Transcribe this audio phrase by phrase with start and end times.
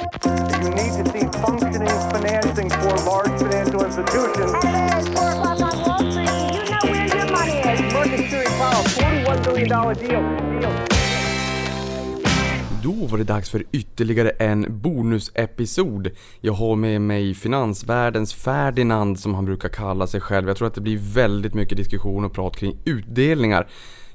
[0.00, 4.52] You need to see functioning financing for large financial institutions.
[4.64, 6.30] Hello, it's 4 o'clock on Wall Street.
[6.56, 7.92] You know where your money is.
[7.92, 10.60] Market Series Powell, $41 billion deal.
[10.60, 10.72] deal.
[12.82, 16.10] Då var det dags för ytterligare en bonusepisod.
[16.40, 20.48] Jag har med mig finansvärldens Ferdinand som han brukar kalla sig själv.
[20.48, 23.66] Jag tror att det blir väldigt mycket diskussion och prat kring utdelningar.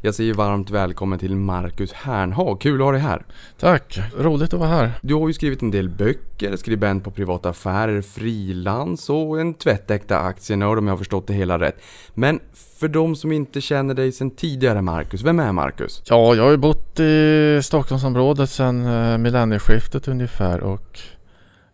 [0.06, 2.62] Jag säger varmt välkommen till Marcus Hernhag.
[2.62, 3.26] Kul att ha dig här.
[3.60, 4.92] Tack, roligt att vara här.
[5.02, 10.20] Du har ju skrivit en del böcker, skribent på privata affärer, frilans och en tvättäkta
[10.20, 11.82] aktienörd om jag har förstått det hela rätt.
[12.14, 12.40] Men
[12.80, 16.02] för de som inte känner dig sedan tidigare Marcus, vem är Marcus?
[16.06, 21.00] Ja, jag har ju bott i Stockholmsområdet sedan eh, millennieskiftet ungefär och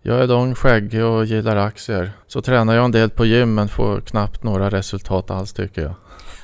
[0.01, 2.11] jag är lång, skäggig och gillar aktier.
[2.27, 5.93] Så tränar jag en del på gym men får knappt några resultat alls tycker jag.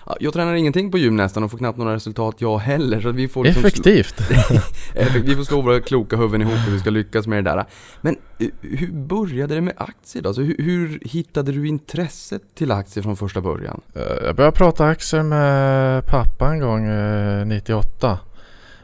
[0.09, 3.01] Ja, Jag tränar ingenting på gym nästan och får knappt några resultat jag heller.
[3.01, 4.19] Så vi får liksom Effektivt!
[4.95, 7.65] Effekt- Vi får slå våra kloka huvuden ihop och vi ska lyckas med det där.
[8.01, 10.29] Men eh, hur började det med aktier då?
[10.29, 13.81] Alltså, hur, hur hittade du intresset till aktier från första början?
[13.95, 18.19] Eh, Jag började prata aktier med pappa en gång eh, 98.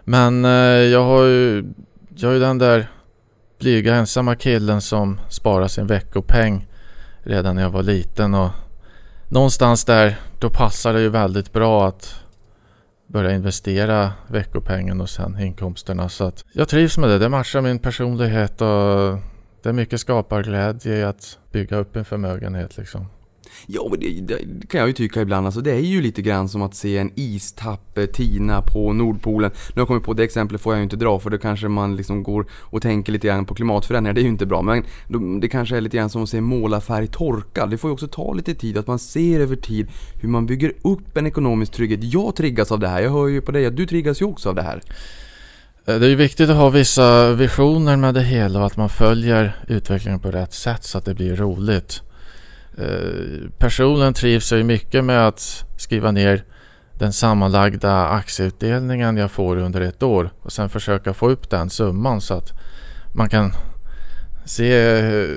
[0.04, 1.66] Men eh, jag har ju,
[2.16, 2.88] jag är ju den där
[3.60, 6.68] blyga ensamma killen som sparar sin veckopeng
[7.24, 8.50] redan när jag var liten och
[9.34, 12.16] någonstans där då passar det ju väldigt bra att
[13.08, 17.20] börja investera veckopengen och sen inkomsterna så att jag trivs med det.
[17.20, 18.68] Det matchar min personlighet och
[19.62, 23.06] det är mycket skaparglädje i att bygga upp en förmögenhet liksom.
[23.66, 25.46] Ja, men det, det kan jag ju tycka ibland.
[25.46, 29.52] Alltså, det är ju lite grann som att se en istapp eh, tina på Nordpolen.
[29.54, 31.68] Nu har jag kommit på det exemplet får jag ju inte dra för då kanske
[31.68, 34.14] man liksom går och tänker lite grann på klimatförändringar.
[34.14, 34.62] Det är ju inte bra.
[34.62, 34.84] Men
[35.40, 37.66] det kanske är lite grann som att se målarfärg torka.
[37.66, 38.78] Det får ju också ta lite tid.
[38.78, 39.88] Att man ser över tid
[40.22, 42.04] hur man bygger upp en ekonomisk trygghet.
[42.04, 43.02] Jag triggas av det här.
[43.02, 44.82] Jag hör ju på dig att du triggas ju också av det här.
[45.86, 48.90] Eh, det är ju viktigt att ha vissa visioner med det hela och att man
[48.90, 52.02] följer utvecklingen på rätt sätt så att det blir roligt.
[52.78, 56.44] Eh, personen trivs ju mycket med att skriva ner
[57.00, 62.22] den sammanlagda aktieutdelningen jag får under ett år och sen försöka få upp den summan
[62.22, 62.52] så att
[63.14, 63.54] man kan
[64.46, 65.30] se eh,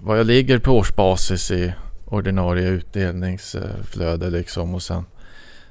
[0.00, 1.72] vad jag ligger på årsbasis i
[2.04, 5.04] ordinarie utdelningsflöde liksom och sen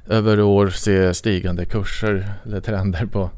[0.07, 3.29] över år se stigande kurser eller trender på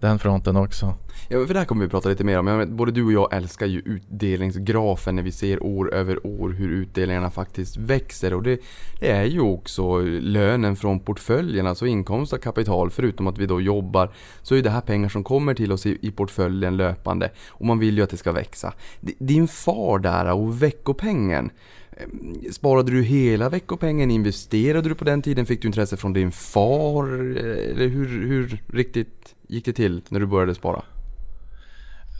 [0.00, 0.94] den fronten också.
[1.30, 2.76] Ja, för det här kommer vi prata lite mer om.
[2.76, 7.30] Både du och jag älskar ju utdelningsgrafen när vi ser år över år hur utdelningarna
[7.30, 8.34] faktiskt växer.
[8.34, 8.60] Och det,
[9.00, 12.90] det är ju också lönen från portföljen, alltså inkomst av kapital.
[12.90, 14.10] Förutom att vi då jobbar
[14.42, 17.30] så är det här pengar som kommer till oss i, i portföljen löpande.
[17.48, 18.72] Och man vill ju att det ska växa.
[19.00, 21.50] Din far där och veckopengen.
[21.96, 24.10] Ehm, sparade du hela veckopengen?
[24.10, 25.46] Investerade du på den tiden?
[25.46, 27.04] Fick du intresse från din far?
[27.04, 30.82] Eller hur, hur riktigt gick det till när du började spara?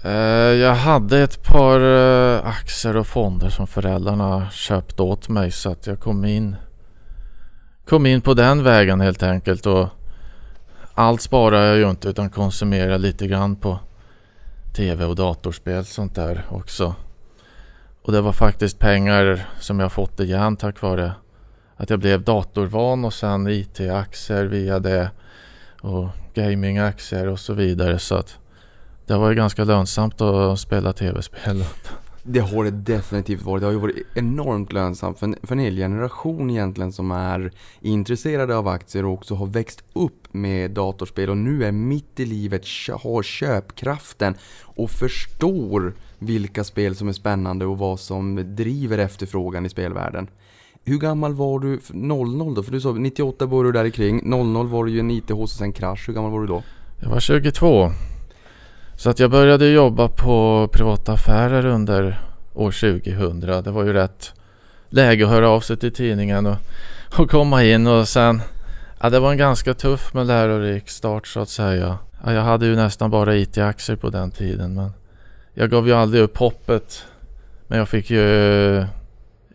[0.03, 0.13] Eh,
[0.55, 5.87] jag hade ett par eh, aktier och fonder som föräldrarna köpt åt mig så att
[5.87, 6.57] jag kom in
[7.89, 9.89] kom in på den vägen helt enkelt och
[10.95, 13.79] allt sparar jag ju inte utan konsumerar lite grann på
[14.77, 16.95] tv och datorspel sånt där också.
[18.03, 21.13] Och det var faktiskt pengar som jag fått igen tack vare
[21.77, 25.11] att jag blev datorvan och sen IT-aktier via det
[25.81, 28.39] och gamingaktier och så vidare så att
[29.09, 31.65] det var ju ganska lönsamt att spela tv-spel.
[32.23, 33.61] Det har det definitivt varit.
[33.63, 37.53] Det har ju varit enormt lönsamt för en, för en hel generation egentligen som är
[37.81, 42.27] intresserade av aktier och också har växt upp med datorspel och nu är mitt i
[42.27, 42.63] livet,
[43.03, 49.69] har köpkraften och förstår vilka spel som är spännande och vad som driver efterfrågan i
[49.69, 50.29] spelvärlden.
[50.85, 52.63] Hur gammal var du f- 00 då?
[52.63, 54.21] För du sa 98 började du där kring.
[54.31, 56.09] 00 var det ju en IT-hås och sen krasch.
[56.09, 56.63] Hur gammal var du då?
[57.03, 57.91] Jag var 22.
[58.99, 62.21] Så att jag började jobba på privata affärer under
[62.55, 63.41] år 2000.
[63.41, 64.33] Det var ju rätt
[64.89, 66.57] läge att höra av sig till tidningen och,
[67.19, 68.43] och komma in och sen
[69.01, 71.99] Ja det var en ganska tuff men lärorik start så att säga.
[72.25, 74.91] Ja, jag hade ju nästan bara IT-aktier på den tiden men
[75.55, 77.05] jag gav ju aldrig upp hoppet.
[77.67, 78.87] Men jag fick ju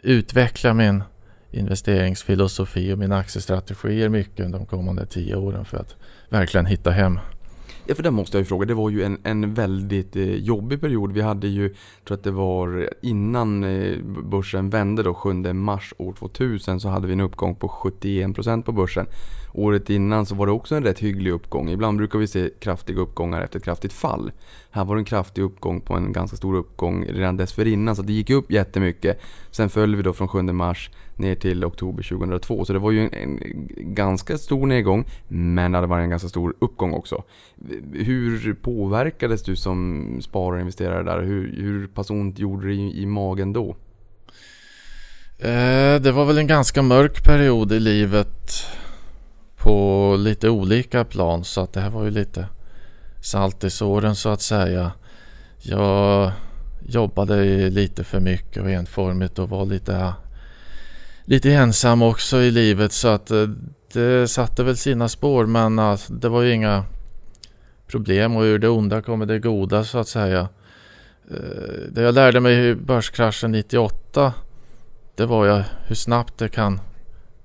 [0.01, 1.03] utveckla min
[1.51, 5.95] investeringsfilosofi och mina aktiestrategier mycket under de kommande tio åren för att
[6.29, 7.19] verkligen hitta hem.
[7.85, 8.65] Ja, för det måste jag ju fråga.
[8.65, 11.12] Det var ju en, en väldigt eh, jobbig period.
[11.12, 15.94] Vi hade ju, jag tror att det var innan eh, börsen vände då, 7 mars
[15.97, 19.06] år 2000, så hade vi en uppgång på 71% på börsen.
[19.53, 21.69] året innan så var det också en rätt hygglig uppgång.
[21.69, 24.31] Ibland brukar vi se kraftiga uppgångar efter ett kraftigt fall.
[24.71, 28.13] Här var det en kraftig uppgång på en ganska stor uppgång redan dessförinnan så det
[28.13, 29.21] gick upp jättemycket.
[29.51, 33.00] Sen föll vi då från 7 mars ner till oktober 2002 så det var ju
[33.00, 37.24] en, en ganska stor nedgång men det hade varit en ganska stor uppgång också.
[37.94, 41.21] Hur påverkades du som sparare och investerare där?
[41.21, 43.75] Hur, hur pass ont gjorde det i, i magen då?
[45.39, 48.68] Eh, det var väl en ganska mörk period i livet
[49.57, 52.48] på lite olika plan så att det här var ju lite
[53.21, 54.92] salt i såren så att säga.
[55.62, 56.31] Jag
[56.86, 60.13] jobbade lite för mycket och enformigt och var lite,
[61.25, 63.47] lite ensam också i livet så att eh,
[63.93, 66.85] det satte väl sina spår men alltså, det var ju inga
[67.87, 70.49] problem och ur det onda kommer det goda så att säga.
[71.31, 74.33] Eh, det jag lärde mig i börskraschen 98
[75.15, 76.81] det var ju hur snabbt det kan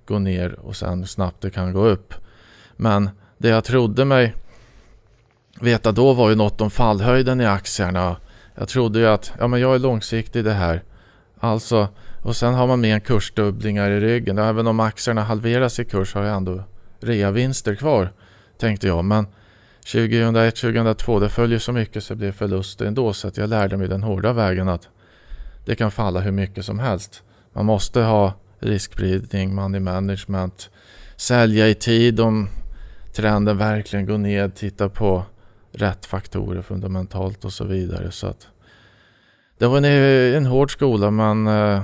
[0.07, 2.15] gå ner och sen hur snabbt det kan gå upp.
[2.77, 4.35] Men det jag trodde mig
[5.61, 8.17] veta då var ju något om fallhöjden i aktierna.
[8.55, 10.83] Jag trodde ju att ja, men jag är långsiktig i det här.
[11.41, 11.89] Alltså,
[12.23, 14.39] och sen har man med en kursdubblingar i ryggen.
[14.39, 16.63] Även om aktierna halveras i kurs har jag ändå
[17.01, 18.13] reavinster kvar.
[18.59, 19.05] Tänkte jag.
[19.05, 19.27] Men
[19.93, 23.13] 2001, 2002 det följer så mycket så det blev förluster ändå.
[23.13, 24.89] Så att jag lärde mig den hårda vägen att
[25.67, 27.23] det kan falla hur mycket som helst.
[27.53, 30.71] Man måste ha riskspridning, money management,
[31.17, 32.49] sälja i tid om
[33.13, 35.25] trenden verkligen går ned, titta på
[35.73, 38.11] rätt faktorer fundamentalt och så vidare.
[38.11, 38.49] Så att
[39.59, 39.85] det var en,
[40.35, 41.83] en hård skola men eh,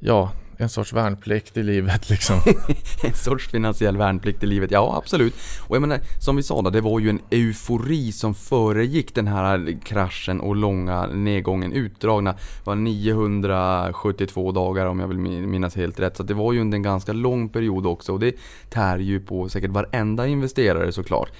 [0.00, 2.36] ja, en sorts värnplikt i livet liksom.
[3.04, 5.34] en sorts finansiell värnplikt i livet, ja absolut.
[5.68, 9.26] Och jag menar, som vi sa då, det var ju en eufori som föregick den
[9.26, 11.72] här kraschen och långa nedgången.
[11.72, 16.16] Utdragna var 972 dagar om jag vill minnas helt rätt.
[16.16, 18.34] Så det var ju under en ganska lång period också och det
[18.70, 21.32] tär ju på säkert varenda investerare såklart.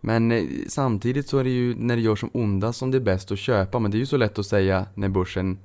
[0.00, 3.00] Men eh, samtidigt så är det ju när det gör som ondast som det är
[3.00, 3.78] bäst att köpa.
[3.78, 5.58] Men det är ju så lätt att säga när börsen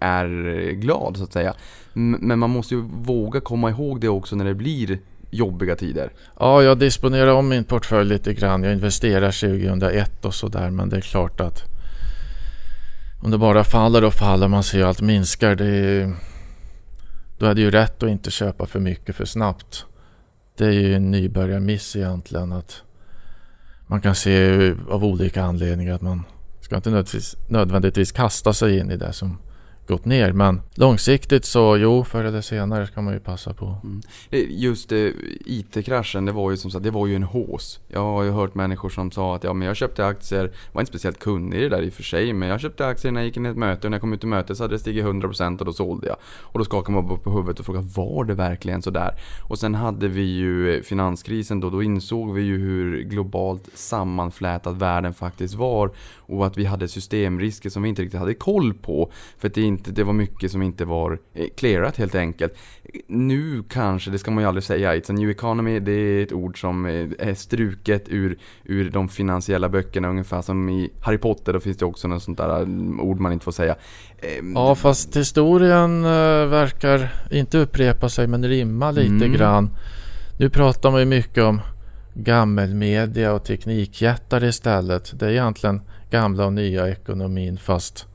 [0.00, 1.54] är glad så att säga.
[1.92, 4.98] Men man måste ju våga komma ihåg det också när det blir
[5.30, 6.12] jobbiga tider.
[6.38, 8.62] Ja, jag disponerar om min portfölj lite grann.
[8.62, 11.62] Jag investerar 2001 och sådär men det är klart att
[13.22, 15.54] om det bara faller och faller, man ser ju allt minskar.
[15.54, 16.14] Det är,
[17.38, 19.84] då är det ju rätt att inte köpa för mycket för snabbt.
[20.56, 22.52] Det är ju en nybörjarmiss egentligen.
[22.52, 22.82] att
[23.86, 26.24] Man kan se av olika anledningar att man
[26.60, 29.38] ska inte nödvändigtvis, nödvändigtvis kasta sig in i det som
[29.90, 30.32] gått ner.
[30.32, 33.76] Men långsiktigt så jo, förr eller senare ska man ju passa på.
[33.84, 34.00] Mm.
[34.30, 35.08] Eh, just eh,
[35.46, 37.80] IT-kraschen, det var ju som sagt, det var ju en hås.
[37.88, 40.90] Jag har ju hört människor som sa att ja, men jag köpte aktier, var inte
[40.90, 43.26] speciellt kunnig i det där i och för sig, men jag köpte aktier när jag
[43.26, 44.78] gick in i ett möte och när jag kom ut ur mötet så hade det
[44.78, 46.16] stigit 100% och då sålde jag.
[46.40, 49.14] Och då skakade man bara på huvudet och frågade, var det verkligen sådär?
[49.48, 54.78] Och sen hade vi ju eh, finanskrisen då, då insåg vi ju hur globalt sammanflätad
[54.78, 59.12] världen faktiskt var och att vi hade systemrisker som vi inte riktigt hade koll på.
[59.38, 62.54] För att det inte inte, det var mycket som inte var eh, clearat helt enkelt.
[63.06, 66.32] Nu kanske, det ska man ju aldrig säga, it's a new economy, det är ett
[66.32, 71.52] ord som eh, är struket ur, ur de finansiella böckerna ungefär som i Harry Potter,
[71.52, 73.76] då finns det också något sånt där mm, ord man inte får säga.
[74.18, 79.32] Ehm, ja fast historien eh, verkar inte upprepa sig men rimma lite mm.
[79.32, 79.70] grann.
[80.38, 81.60] Nu pratar man ju mycket om
[82.14, 85.18] gammelmedia och teknikjättar istället.
[85.18, 85.80] Det är egentligen
[86.10, 88.06] gamla och nya ekonomin fast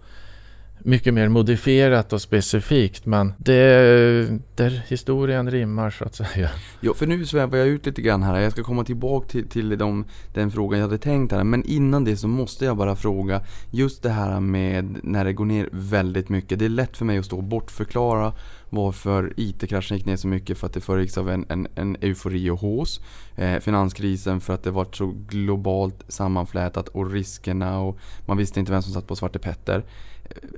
[0.86, 6.50] mycket mer modifierat och specifikt men det där historien rimmar så att säga.
[6.82, 8.40] Ja, för nu svävar jag ut lite grann här.
[8.40, 11.44] Jag ska komma tillbaka till, till de, den frågan jag hade tänkt här.
[11.44, 13.42] Men innan det så måste jag bara fråga
[13.72, 16.60] just det här med när det går ner väldigt mycket.
[16.60, 18.34] Det är lätt för mig att stå och bortförklara
[18.70, 22.50] varför IT-kraschen gick ner så mycket för att det föregicks av en, en, en eufori
[22.50, 23.02] och hås.
[23.36, 28.72] Eh, finanskrisen för att det var så globalt sammanflätat och riskerna och man visste inte
[28.72, 29.84] vem som satt på Svarte Petter.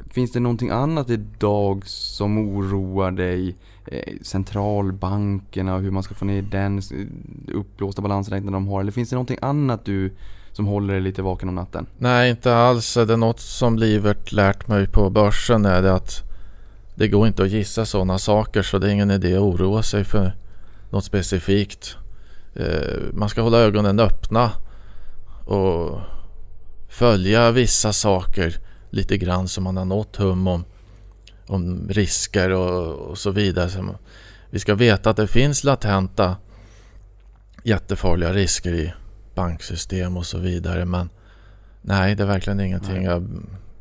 [0.10, 3.56] Finns det någonting annat idag som oroar dig?
[3.86, 6.82] Eh, centralbankerna och hur man ska få ner den
[7.54, 8.82] uppblåsta balansräkningen de har?
[8.82, 10.12] Eller finns det någonting annat du
[10.52, 11.86] som håller dig lite vaken om natten?
[11.98, 12.94] Nej, inte alls.
[12.94, 16.24] Det är något som livet lärt mig på börsen är det att
[16.96, 20.04] det går inte att gissa sådana saker så det är ingen idé att oroa sig
[20.04, 20.36] för
[20.90, 21.96] något specifikt.
[22.56, 24.52] Eh, man ska hålla ögonen öppna
[25.46, 26.00] och
[26.90, 28.56] följa vissa saker
[28.90, 30.66] lite grann så man har nått hum om,
[31.48, 33.70] om risker och, och så vidare.
[33.70, 33.96] Så
[34.50, 36.36] vi ska veta att det finns latenta
[37.64, 38.94] jättefarliga risker i
[39.36, 40.86] banksystem och så vidare.
[40.86, 41.10] Men
[41.82, 43.06] nej, det är verkligen ingenting nej.
[43.06, 43.28] jag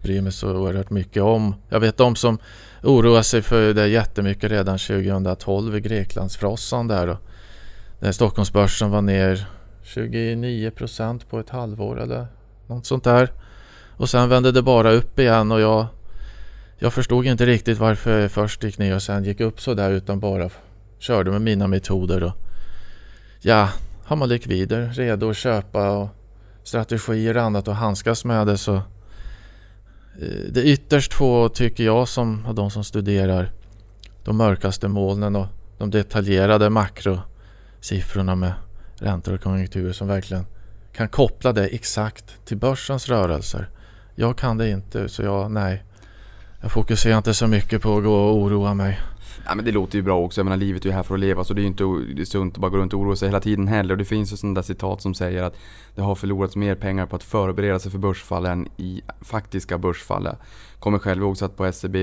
[0.02, 1.54] bryr mig så oerhört mycket om.
[1.68, 2.38] Jag vet de som
[2.82, 7.08] oroar sig för det jättemycket redan 2012 i Greklandsfrossan där.
[7.08, 7.18] Och
[8.00, 9.48] Där Stockholmsbörsen var ner
[9.84, 12.26] 29% på ett halvår eller
[12.66, 13.32] något sånt där.
[13.96, 15.86] Och sen vände det bara upp igen och jag,
[16.78, 19.90] jag förstod inte riktigt varför jag först gick ner och sen gick upp så där
[19.90, 20.50] utan bara
[20.98, 22.24] körde med mina metoder.
[22.24, 22.32] Och
[23.40, 23.68] ja,
[24.04, 26.08] har man likvider redo att köpa och
[26.62, 32.08] strategier och annat och handskas med det så eh, det är ytterst få tycker jag
[32.08, 33.52] som de som studerar
[34.24, 35.46] de mörkaste molnen och
[35.78, 38.52] de detaljerade makrosiffrorna med
[38.94, 40.46] räntor och konjunkturer som verkligen
[40.92, 43.68] kan koppla det exakt till börsens rörelser.
[44.18, 45.82] Jag kan det inte så jag, nej.
[46.60, 49.00] Jag fokuserar inte så mycket på att gå och oroa mig.
[49.46, 50.40] Ja, men det låter ju bra också.
[50.40, 52.22] Jag menar livet är ju här för att leva så det är ju inte det
[52.22, 53.94] är sunt att bara gå runt och oroa sig hela tiden heller.
[53.94, 55.56] Och det finns ju sådana där citat som säger att
[55.94, 60.28] det har förlorats mer pengar på att förbereda sig för börsfall än i faktiska börsfall.
[60.76, 61.96] Jag kommer själv ihåg att på SEB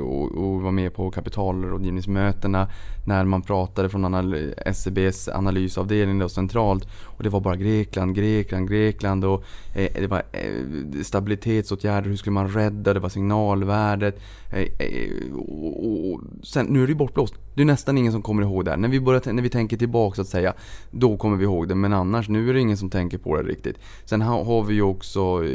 [0.00, 2.68] och, och var med på kapitalrådgivningsmötena
[3.06, 6.88] när man pratade från anal SEBs analysavdelning då centralt.
[7.02, 12.34] Och det var bara Grekland, Grekland, Grekland och eh, det var eh, stabilitetsåtgärder, hur skulle
[12.34, 14.20] man rädda, det var signalvärdet.
[14.52, 17.34] Eh, eh och, och, sen, nu är det ju bortblåst.
[17.56, 18.78] Det är nästan ingen som kommer ihåg det här.
[18.78, 20.54] När vi, börjar, när vi tänker tillbaka så att säga,
[20.90, 21.74] då kommer vi ihåg det.
[21.74, 23.78] Men annars, nu är det ingen som tänker på det riktigt.
[24.04, 25.50] Sen har, har vi ju också eh,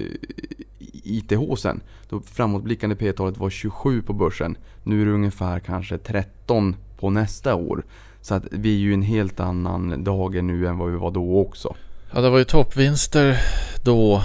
[1.03, 1.81] ITH sen.
[2.09, 4.57] Då framåtblickande P-talet var 27 på börsen.
[4.83, 7.85] Nu är det ungefär kanske 13 på nästa år.
[8.21, 11.39] Så att vi är ju en helt annan dag nu än vad vi var då
[11.39, 11.75] också.
[12.13, 13.37] Ja, det var ju toppvinster
[13.85, 14.21] då.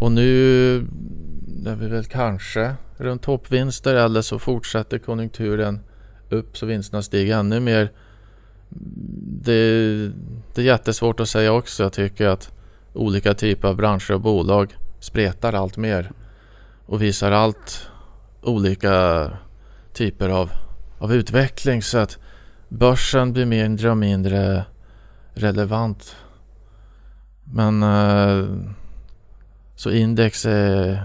[0.00, 0.76] Och nu
[1.66, 5.80] är vi väl kanske runt toppvinster eller så fortsätter konjunkturen
[6.32, 7.92] upp så vinsterna stiger ännu mer.
[9.44, 10.08] Det,
[10.54, 11.82] det är jättesvårt att säga också.
[11.82, 12.52] Jag tycker att
[12.92, 16.12] olika typer av branscher och bolag spretar allt mer
[16.86, 17.90] och visar allt
[18.42, 19.30] olika
[19.92, 20.50] typer av,
[20.98, 22.18] av utveckling så att
[22.68, 24.64] börsen blir mindre och mindre
[25.34, 26.16] relevant.
[27.44, 28.46] Men eh,
[29.74, 31.02] så index är,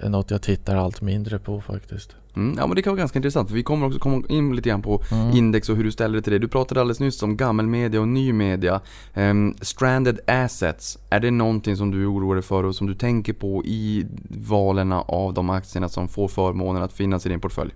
[0.00, 2.16] är något jag tittar allt mindre på faktiskt.
[2.36, 4.68] Mm, ja men det kan vara ganska intressant för vi kommer också komma in lite
[4.68, 5.36] grann på mm.
[5.36, 6.38] index och hur du ställer dig till det.
[6.38, 8.80] Du pratade alldeles nyss om gammelmedia och ny media.
[9.14, 13.32] Um, stranded assets, är det någonting som du oroar dig för och som du tänker
[13.32, 17.70] på i valen av de aktierna som får förmånen att finnas i din portfölj?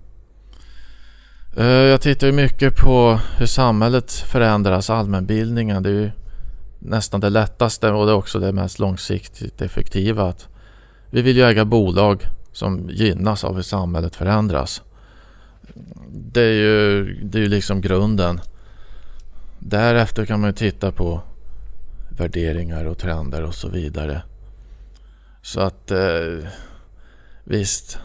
[1.57, 5.83] Uh, jag tittar ju mycket på hur samhället förändras, allmänbildningen.
[5.83, 6.11] Det är ju
[6.79, 10.23] nästan det lättaste och det är också det mest långsiktigt effektiva.
[10.23, 10.47] Att
[11.09, 12.23] vi vill ju äga bolag
[12.55, 14.81] som gynnas av hur samhället förändras.
[16.07, 18.41] Det är ju, det är ju liksom grunden.
[19.59, 21.21] Därefter kan man ju titta på
[22.09, 24.21] värderingar och trender och så vidare.
[25.41, 26.47] Så att eh,
[27.43, 27.99] visst,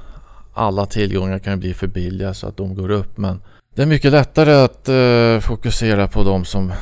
[0.54, 3.40] alla tillgångar kan bli för billiga så att de går upp men
[3.74, 6.72] det är mycket lättare att eh, fokusera på de som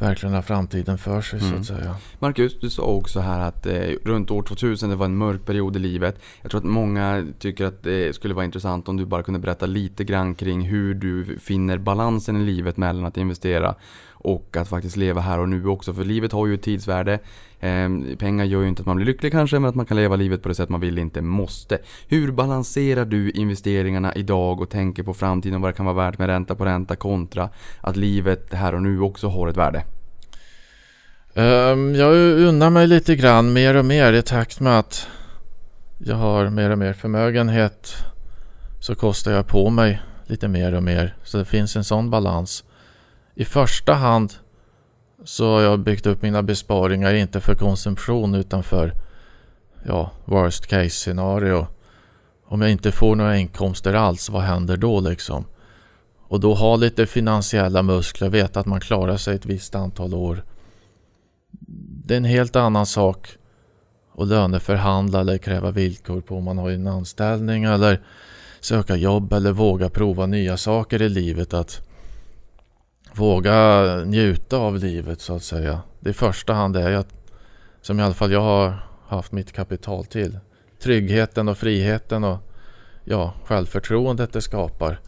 [0.00, 1.50] verkligen har framtiden för sig mm.
[1.50, 1.96] så att säga.
[2.18, 5.76] Marcus, du sa också här att eh, runt år 2000 det var en mörk period
[5.76, 6.20] i livet.
[6.42, 9.66] Jag tror att många tycker att det skulle vara intressant om du bara kunde berätta
[9.66, 13.74] lite grann kring hur du finner balansen i livet mellan att investera
[14.22, 15.94] och att faktiskt leva här och nu också.
[15.94, 17.18] För livet har ju ett tidsvärde.
[17.60, 20.16] Eh, pengar gör ju inte att man blir lycklig kanske, men att man kan leva
[20.16, 21.78] livet på det sätt man vill, inte måste.
[22.08, 26.18] Hur balanserar du investeringarna idag och tänker på framtiden och vad det kan vara värt
[26.18, 27.48] med ränta på ränta kontra
[27.80, 29.84] att livet här och nu också har ett värde?
[31.34, 35.08] Ehm, jag unnar mig lite grann mer och mer i takt med att
[35.98, 37.94] jag har mer och mer förmögenhet
[38.80, 41.16] så kostar jag på mig lite mer och mer.
[41.24, 42.64] Så det finns en sån balans.
[43.34, 44.32] I första hand
[45.24, 48.94] så har jag byggt upp mina besparingar inte för konsumtion utan för
[49.86, 51.66] ja, worst case scenario.
[52.46, 55.44] Om jag inte får några inkomster alls, vad händer då liksom?
[56.28, 60.44] Och då ha lite finansiella muskler, veta att man klarar sig ett visst antal år.
[62.04, 63.28] Det är en helt annan sak
[64.18, 68.00] att löneförhandla eller kräva villkor på om man har en anställning eller
[68.60, 71.54] söka jobb eller våga prova nya saker i livet.
[71.54, 71.89] Att
[73.14, 75.80] våga njuta av livet så att säga.
[76.00, 77.14] Det i första hand är att,
[77.82, 80.38] som i alla fall jag har haft mitt kapital till.
[80.82, 82.38] Tryggheten och friheten och
[83.04, 85.00] ja, självförtroendet det skapar.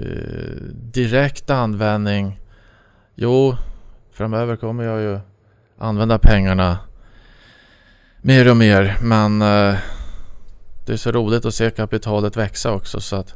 [0.00, 2.40] Eh, direkt användning.
[3.14, 3.56] Jo,
[4.12, 5.18] framöver kommer jag ju
[5.78, 6.78] använda pengarna
[8.20, 8.96] mer och mer.
[9.00, 9.76] Men eh,
[10.86, 13.34] det är så roligt att se kapitalet växa också så att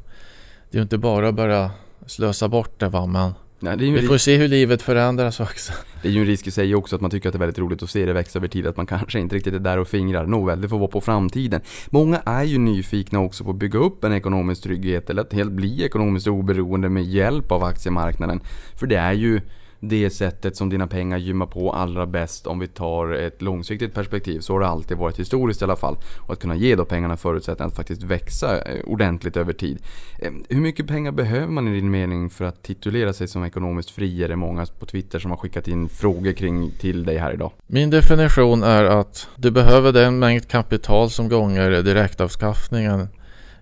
[0.71, 1.71] det är inte bara att börja
[2.07, 3.07] slösa bort det va.
[3.07, 5.73] Men Nej, vi får se hur livet förändras också.
[6.03, 7.59] Det är ju en risk i sig också att man tycker att det är väldigt
[7.59, 8.67] roligt att se det växa över tid.
[8.67, 10.27] Att man kanske inte riktigt är där och fingrar.
[10.27, 11.61] Nåväl, det får vara på framtiden.
[11.91, 15.53] Många är ju nyfikna också på att bygga upp en ekonomisk trygghet eller att helt
[15.53, 18.41] bli ekonomiskt oberoende med hjälp av aktiemarknaden.
[18.77, 19.41] För det är ju
[19.81, 24.41] det sättet som dina pengar gymmar på allra bäst om vi tar ett långsiktigt perspektiv.
[24.41, 25.97] Så har det alltid varit historiskt i alla fall.
[26.27, 29.79] Och att kunna ge då pengarna förutsättningar att faktiskt växa eh, ordentligt över tid.
[30.23, 33.91] Ehm, hur mycket pengar behöver man i din mening för att titulera sig som ekonomiskt
[33.91, 34.25] fri?
[34.25, 37.53] Är det många på Twitter som har skickat in frågor kring till dig här idag?
[37.67, 43.09] Min definition är att du behöver den mängd kapital som gånger direktavskaffningen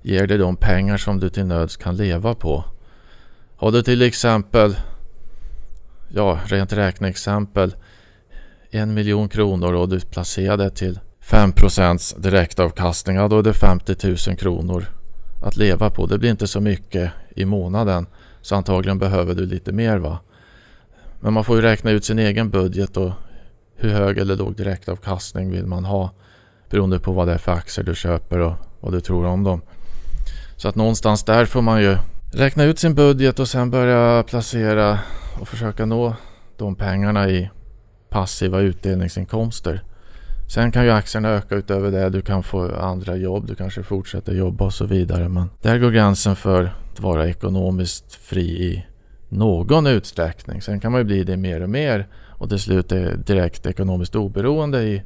[0.02, 2.64] ger dig de pengar som du till nöds kan leva på.
[3.56, 4.76] Har du till exempel,
[6.08, 7.74] ja rent räkneexempel,
[8.70, 11.52] en miljon kronor och du placerar det till 5
[12.16, 14.86] direktavkastning, ja då är det 50 000 kronor
[15.42, 16.06] att leva på.
[16.06, 18.06] Det blir inte så mycket i månaden.
[18.42, 20.18] Så antagligen behöver du lite mer va.
[21.20, 23.12] Men man får ju räkna ut sin egen budget och
[23.76, 26.10] hur hög eller låg direktavkastning vill man ha.
[26.70, 29.62] Beroende på vad det är för aktier du köper och vad du tror om dem.
[30.56, 31.96] Så att någonstans där får man ju
[32.32, 34.98] räkna ut sin budget och sen börja placera
[35.40, 36.14] och försöka nå
[36.56, 37.50] de pengarna i
[38.08, 39.82] passiva utdelningsinkomster.
[40.48, 42.10] Sen kan ju aktierna öka utöver det.
[42.10, 43.46] Du kan få andra jobb.
[43.46, 45.28] Du kanske fortsätter jobba och så vidare.
[45.28, 48.86] Men där går gränsen för att vara ekonomiskt fri i
[49.28, 50.62] någon utsträckning.
[50.62, 54.14] Sen kan man ju bli det mer och mer och till slut är direkt ekonomiskt
[54.14, 55.02] oberoende i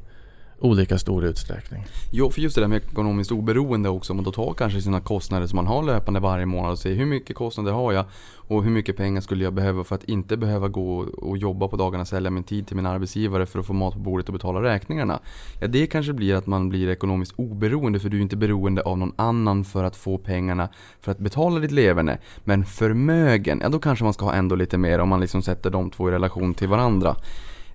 [0.61, 1.85] olika stor utsträckning.
[2.11, 5.47] Jo, för just det där med ekonomiskt oberoende också, man då tar kanske sina kostnader
[5.47, 8.05] som man har löpande varje månad och ser hur mycket kostnader har jag
[8.51, 11.77] och hur mycket pengar skulle jag behöva för att inte behöva gå och jobba på
[11.77, 14.63] dagarna, sälja min tid till min arbetsgivare för att få mat på bordet och betala
[14.63, 15.21] räkningarna.
[15.61, 18.99] Ja, det kanske blir att man blir ekonomiskt oberoende för du är inte beroende av
[18.99, 20.69] någon annan för att få pengarna
[21.01, 22.19] för att betala ditt leverne.
[22.45, 25.71] Men förmögen, ja då kanske man ska ha ändå lite mer om man liksom sätter
[25.71, 27.17] de två i relation till varandra.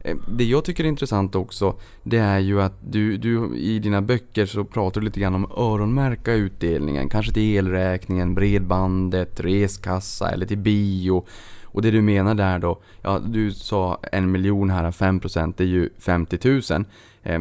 [0.06, 4.02] Eh, det jag tycker är intressant också, det är ju att du, du i dina
[4.02, 7.10] böcker så pratar du lite grann om öronmärka utdelningen.
[7.10, 11.26] Kanske till elräkningen, bredbandet, reskassa eller till bio.
[11.64, 15.68] Och det du menar där då, ja du sa en miljon här, 5% det är
[15.68, 16.86] ju 50 000
[17.26, 17.40] eh,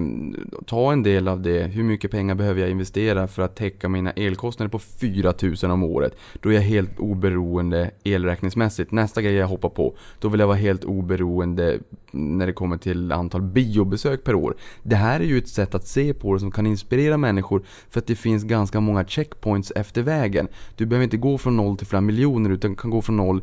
[0.67, 1.63] ta en del av det.
[1.63, 6.17] Hur mycket pengar behöver jag investera för att täcka mina elkostnader på 4000 om året?
[6.41, 8.93] Då är jag helt oberoende elräkningsmässigt.
[8.93, 11.79] Nästa grej jag hoppar på, då vill jag vara helt oberoende
[12.11, 14.57] när det kommer till antal biobesök per år.
[14.83, 18.01] Det här är ju ett sätt att se på det som kan inspirera människor för
[18.01, 20.49] att det finns ganska många checkpoints efter vägen.
[20.77, 23.43] Du behöver inte gå från noll till flera miljoner utan kan gå från noll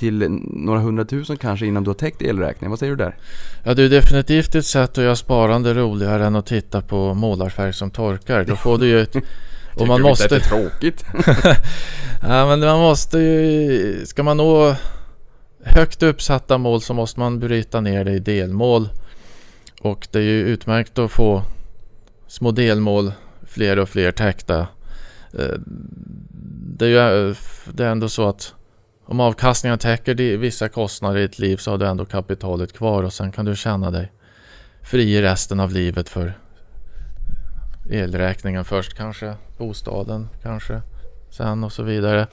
[0.00, 2.70] till några hundratusen kanske innan du har täckt elräkningen.
[2.70, 3.16] Vad säger du där?
[3.64, 7.72] Ja, det är definitivt ett sätt att göra sparande roligare än att titta på målarfärg
[7.72, 8.44] som torkar.
[8.44, 9.16] Då får du ju ett...
[9.74, 10.28] Och man måste...
[10.28, 11.04] Det är tråkigt.
[12.22, 14.06] ja, men man måste ju...
[14.06, 14.76] Ska man nå
[15.64, 18.88] högt uppsatta mål så måste man bryta ner det i delmål.
[19.80, 21.42] Och det är ju utmärkt att få
[22.26, 24.58] små delmål, fler och fler täckta.
[25.38, 25.58] Eh,
[26.78, 27.34] det är ju
[27.72, 28.54] det är ändå så att
[29.10, 33.12] om avkastningen täcker vissa kostnader i ditt liv så har du ändå kapitalet kvar och
[33.12, 34.12] sen kan du känna dig
[34.82, 36.32] fri resten av livet för
[37.90, 40.82] elräkningen först kanske, bostaden kanske,
[41.30, 42.26] sen och så vidare.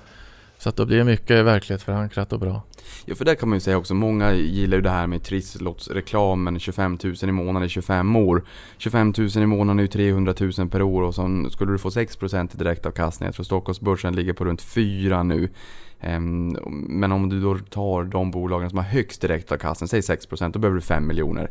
[0.57, 2.61] Så att då blir det mycket verklighetsförankrat och bra.
[3.05, 6.59] Ja för det kan man ju säga också, många gillar ju det här med trisslottsreklamen
[6.59, 8.43] 25 000 i månaden i 25 år.
[8.77, 11.89] 25 000 i månaden är ju 300 000 per år och så skulle du få
[11.89, 13.27] 6% i direktavkastning.
[13.27, 15.49] Jag tror Stockholmsbörsen ligger på runt 4 nu.
[16.01, 16.57] Ehm,
[16.87, 20.75] men om du då tar de bolagen som har högst direktavkastning, säg 6% då behöver
[20.75, 21.49] du 5 miljoner.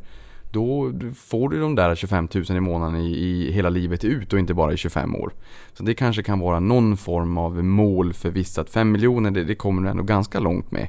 [0.51, 4.39] Då får du de där 25 000 i månaden i, i hela livet ut och
[4.39, 5.33] inte bara i 25 år.
[5.75, 8.61] Så det kanske kan vara någon form av mål för vissa.
[8.61, 10.89] Att 5 miljoner, det, det kommer du ändå ganska långt med.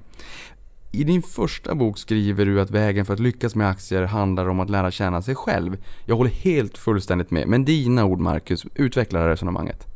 [0.92, 4.60] I din första bok skriver du att vägen för att lyckas med aktier handlar om
[4.60, 5.78] att lära känna sig själv.
[6.06, 7.48] Jag håller helt fullständigt med.
[7.48, 9.88] Men dina ord Marcus, utveckla resonemanget.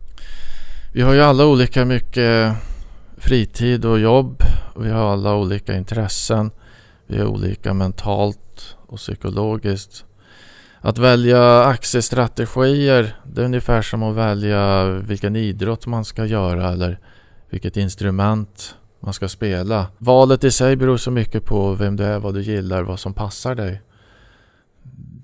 [0.93, 2.55] Vi har ju alla olika mycket
[3.21, 4.43] fritid och jobb.
[4.75, 6.51] Vi har alla olika intressen.
[7.07, 10.05] Vi är olika mentalt och psykologiskt.
[10.81, 16.99] Att välja aktiestrategier det är ungefär som att välja vilken idrott man ska göra eller
[17.49, 19.87] vilket instrument man ska spela.
[19.97, 23.13] Valet i sig beror så mycket på vem du är, vad du gillar, vad som
[23.13, 23.81] passar dig.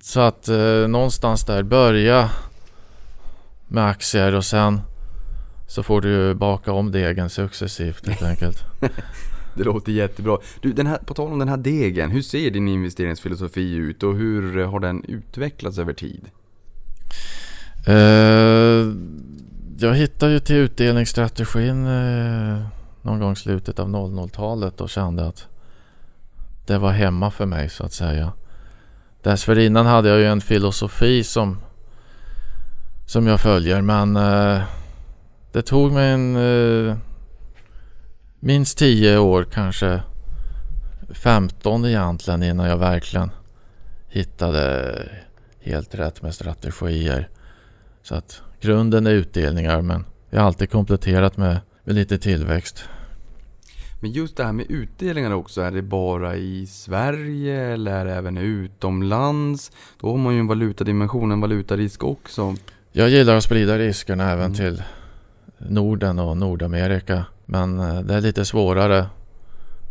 [0.02, 2.30] Så att eh, någonstans där börja
[3.68, 4.82] med aktier och sen
[5.67, 8.65] så får du baka om degen successivt helt enkelt.
[9.56, 10.38] det låter jättebra.
[10.62, 14.15] Du, den här, på tal om den här degen, hur ser din investeringsfilosofi ut och
[14.15, 16.30] hur har den utvecklats över tid?
[17.89, 18.93] Uh,
[19.80, 22.67] jag hittade ju till utdelningsstrategin uh,
[23.01, 25.47] någon gång i slutet av 00-talet och kände att
[26.65, 28.34] det var hemma för mig så att säga.
[29.23, 31.58] Dessförinnan hade jag ju en filosofi som,
[33.06, 34.63] som jag följer men uh,
[35.58, 36.96] det tog mig en uh,
[38.39, 40.02] minst tio år kanske
[41.10, 43.32] 15 egentligen innan jag verkligen
[44.08, 44.93] hittade
[45.60, 47.30] helt rätt med strategier.
[48.04, 52.84] Så att grunden är utdelningar men jag har alltid kompletterat med, med lite tillväxt.
[54.00, 58.13] Men just det här med utdelningar också, är det bara i Sverige eller är det
[58.13, 59.72] även utomlands?
[60.00, 62.56] Då har man ju en valutadimension, en valutarisk också.
[62.91, 64.56] Jag gillar att sprida riskerna även Mm.
[64.56, 64.84] till
[65.58, 67.26] Norden och Nordamerika.
[67.46, 69.06] Men eh, det är lite svårare.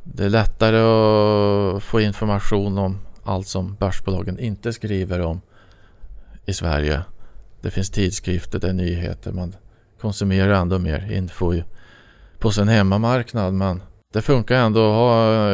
[0.04, 0.78] Det är lättare
[1.76, 5.40] att få information om allt som börsbolagen inte skriver om
[6.44, 7.02] i Sverige.
[7.60, 9.32] Det finns tidskrifter, det är nyheter.
[9.32, 9.54] Man
[10.00, 11.54] konsumerar ändå mer info
[12.38, 13.54] på sin hemmamarknad.
[13.54, 15.52] Men det funkar ändå att ha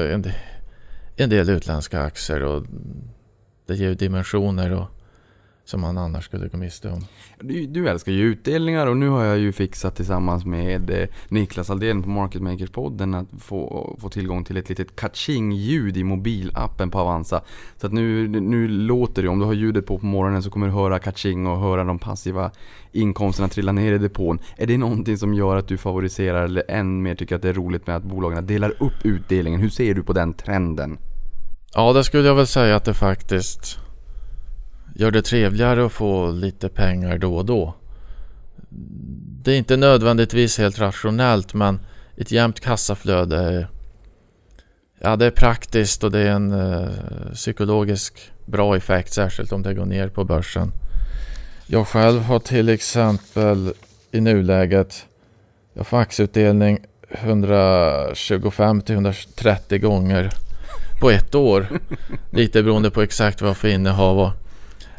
[1.16, 2.64] en, del utländska aktier och
[3.66, 4.86] det ger dimensioner och,
[5.64, 7.04] som man annars skulle gå miste om.
[7.40, 11.70] Du, du älskar ju utdelningar och nu har jag ju fixat tillsammans med eh, Niklas
[11.70, 16.98] Aldén på Market Makers-podden att få, få tillgång till ett litet kaching-ljud i mobilappen på
[16.98, 17.42] Avanza.
[17.76, 20.66] Så att nu, nu låter det, om du har ljudet på på morgonen så kommer
[20.66, 22.50] du höra kaching och höra de passiva
[22.92, 24.38] inkomsterna trilla ner i depån.
[24.56, 27.52] Är det någonting som gör att du favoriserar eller än mer tycker att det är
[27.52, 29.60] roligt med att bolagen delar upp utdelningen?
[29.60, 30.98] Hur ser du på den trenden?
[31.74, 33.78] Ja, det skulle jag väl säga att det faktiskt
[34.94, 37.74] gör det trevligare att få lite pengar då och då.
[39.42, 41.80] Det är inte nödvändigtvis helt rationellt men
[42.16, 43.68] ett jämnt kassaflöde är,
[45.00, 49.74] ja, det är praktiskt och det är en eh, psykologisk bra effekt särskilt om det
[49.74, 50.72] går ner på börsen.
[51.66, 53.72] Jag själv har till exempel
[54.10, 55.06] i nuläget
[55.74, 56.78] jag får aktieutdelning
[57.10, 60.30] 125 till 130 gånger
[61.00, 61.66] på ett år.
[62.30, 64.32] Lite beroende på exakt vad jag får innehav.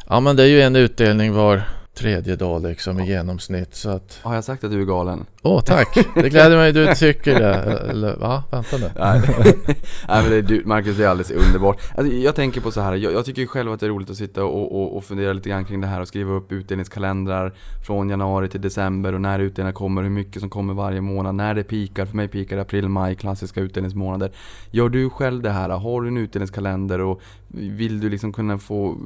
[0.08, 1.62] Ja men det är ju en utdelning var
[1.94, 3.74] tredje dag liksom i genomsnitt.
[3.74, 5.26] Så att, Har jag sagt att du är galen?
[5.42, 5.98] åh tack!
[6.14, 7.54] Det gläder mig du tycker det.
[7.90, 8.42] Eller va?
[8.50, 8.90] Vänta nu.
[8.98, 9.20] Nej,
[10.08, 11.80] Nej men det är, du, Marcus, det är alldeles underbart.
[11.96, 14.10] Alltså, jag tänker på så här, jag, jag tycker ju själv att det är roligt
[14.10, 17.52] att sitta och, och, och fundera lite grann kring det här och skriva upp utdelningskalendrar
[17.86, 21.54] från januari till december och när utdelningar kommer, hur mycket som kommer varje månad, när
[21.54, 22.06] det pikar.
[22.06, 24.30] För mig pikar det april, maj, klassiska utdelningsmånader.
[24.70, 25.68] Gör du själv det här?
[25.68, 27.20] Har du en utdelningskalender och
[27.56, 28.96] vill du liksom kunna få...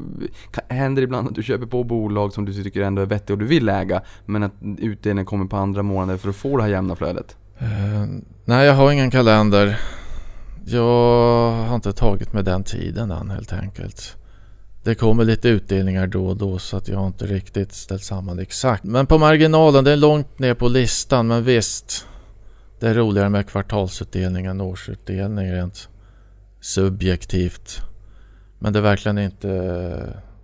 [0.69, 3.39] Händer det ibland att du köper på bolag som du tycker ändå är vettiga och
[3.39, 6.71] du vill äga, men att utdelningen kommer på andra månader för att få det här
[6.71, 7.37] jämna flödet?
[7.63, 8.07] Uh,
[8.45, 9.81] nej, jag har ingen kalender.
[10.67, 14.17] Jag har inte tagit med den tiden än helt enkelt.
[14.83, 18.37] Det kommer lite utdelningar då och då så att jag har inte riktigt ställt samman
[18.37, 18.85] det exakt.
[18.85, 21.27] Men på marginalen, det är långt ner på listan.
[21.27, 22.07] Men visst,
[22.81, 25.89] det är roligare med kvartalsutdelning än årsutdelning rent
[26.61, 27.81] subjektivt.
[28.59, 29.49] Men det är verkligen inte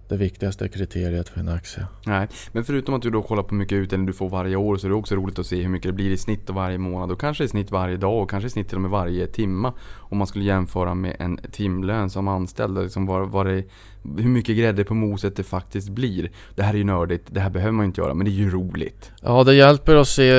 [0.09, 1.87] det viktigaste kriteriet för en aktie.
[2.07, 4.77] Nej, men förutom att du då kollar på hur mycket utdelning du får varje år
[4.77, 7.11] så är det också roligt att se hur mycket det blir i snitt varje månad
[7.11, 9.72] och kanske i snitt varje dag och kanske i snitt till och med varje timma.
[9.96, 13.64] Om man skulle jämföra med en timlön som anställd, liksom var, var det,
[14.03, 16.31] hur mycket grädde på moset det faktiskt blir.
[16.55, 18.33] Det här är ju nördigt, det här behöver man ju inte göra, men det är
[18.33, 19.12] ju roligt.
[19.22, 20.33] Ja, det hjälper att se,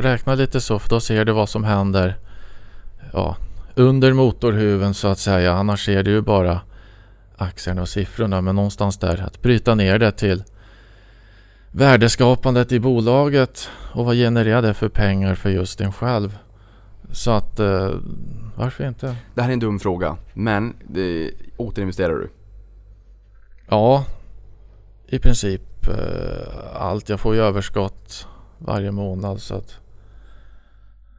[0.00, 2.18] räkna lite så för då ser du vad som händer
[3.12, 3.36] ja,
[3.74, 5.52] under motorhuven så att säga.
[5.52, 6.60] Annars ser du ju bara
[7.36, 8.40] aktierna och siffrorna.
[8.40, 10.44] Men någonstans där att bryta ner det till
[11.70, 16.38] värdeskapandet i bolaget och vad genererar det för pengar för just en själv.
[17.12, 17.90] Så att eh,
[18.56, 19.16] varför inte?
[19.34, 22.30] Det här är en dum fråga, men det, återinvesterar du?
[23.68, 24.04] Ja,
[25.06, 27.08] i princip eh, allt.
[27.08, 28.26] Jag får ju överskott
[28.58, 29.78] varje månad så att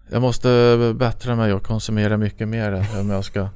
[0.09, 3.47] jag måste bättra mig och konsumera mycket mer om jag ska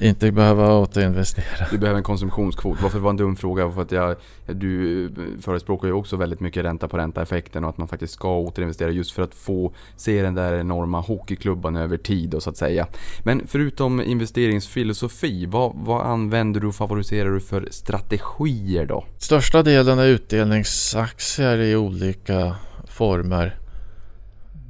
[0.00, 1.66] inte behöva återinvestera.
[1.70, 2.82] Du behöver en konsumtionskvot.
[2.82, 3.70] Varför det var en dum fråga?
[3.70, 7.78] För att jag, du förespråkar ju också väldigt mycket ränta på ränta effekten och att
[7.78, 12.34] man faktiskt ska återinvestera just för att få se den där enorma hockeyklubban över tid
[12.34, 12.86] och så att säga.
[13.22, 19.04] Men förutom investeringsfilosofi, vad, vad använder du och favoriserar du för strategier då?
[19.18, 22.56] Största delen är utdelningsaktier i olika
[22.88, 23.58] former.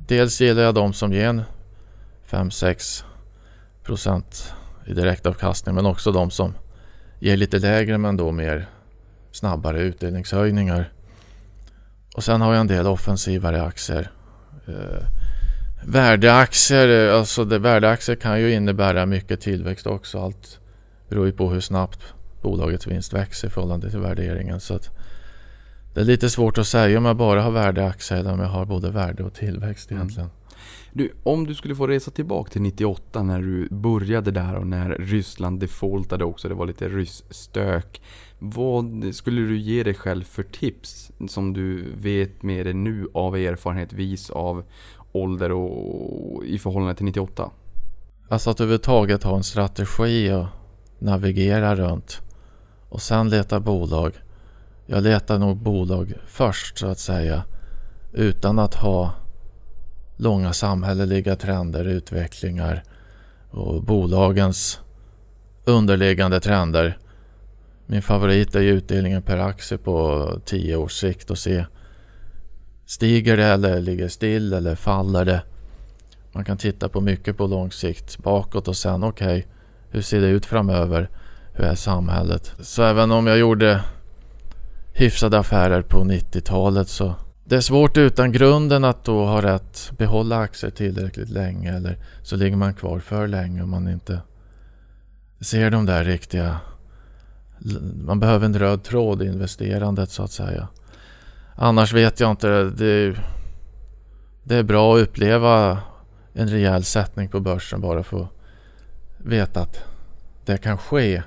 [0.08, 1.42] Dels gillar jag de som ger en
[2.30, 3.04] 5-6
[3.82, 4.52] procent
[4.88, 6.54] i direktavkastning men också de som
[7.18, 8.66] ger lite lägre men då mer
[9.32, 10.92] snabbare utdelningshöjningar.
[12.16, 14.10] Och sen har jag en del offensivare aktier.
[14.66, 15.06] Eh,
[15.86, 20.18] värdeaktier, eh, alltså det, värdeaktier kan ju innebära mycket tillväxt också.
[20.18, 20.60] Allt
[21.08, 22.00] beror ju på hur snabbt
[22.42, 24.60] bolagets vinst växer i förhållande till värderingen.
[24.60, 24.90] Så att
[25.94, 28.64] det är lite svårt att säga om jag bara har värdeaktier eller om jag har
[28.64, 30.30] både värde och tillväxt Mm.
[30.98, 34.90] Du, om du skulle få resa tillbaka till 98 när du började där och när
[34.90, 38.02] Ryssland defaultade också, det var lite rysstök.
[38.38, 43.36] Vad skulle du ge dig själv för tips som du vet med dig nu av
[43.36, 44.64] erfarenhet vis av
[45.12, 47.50] ålder och i förhållande till 98?
[48.28, 50.46] Alltså att överhuvudtaget ha en strategi och
[50.98, 52.20] navigera runt.
[52.88, 54.12] Och sen leta bolag.
[54.86, 57.44] Jag letar nog bolag först så att säga.
[58.12, 59.14] Utan att ha
[60.18, 62.82] långa samhälleliga trender, utvecklingar
[63.50, 64.80] och bolagens
[65.64, 66.98] underliggande trender.
[67.86, 71.64] Min favorit är utdelningen per aktie på 10 års sikt och se
[72.86, 75.42] Stiger det eller ligger still eller faller det?
[76.32, 79.44] Man kan titta på mycket på lång sikt bakåt och sen okej, okay,
[79.90, 81.10] hur ser det ut framöver?
[81.52, 82.52] Hur är samhället?
[82.60, 83.80] Så även om jag gjorde
[84.92, 87.14] hyfsade affärer på 90-talet så
[87.48, 92.36] det är svårt utan grunden att då ha rätt behålla aktier tillräckligt länge eller så
[92.36, 94.20] ligger man kvar för länge om man inte
[95.40, 96.60] ser de där riktiga...
[98.04, 100.68] Man behöver en röd tråd i investerandet så att säga.
[101.54, 102.48] Annars vet jag inte.
[102.64, 103.16] Det,
[104.42, 105.78] det är bra att uppleva
[106.32, 108.30] en rejäl sättning på börsen bara för att
[109.18, 109.84] veta att
[110.44, 111.22] det kan ske.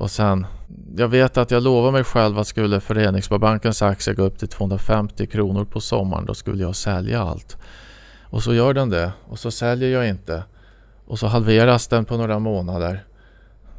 [0.00, 0.46] Och sen,
[0.96, 5.26] jag vet att jag lovade mig själv att skulle Föreningssparbankens aktie gå upp till 250
[5.26, 7.56] kronor på sommaren då skulle jag sälja allt.
[8.22, 10.44] Och så gör den det och så säljer jag inte.
[11.06, 13.04] Och så halveras den på några månader.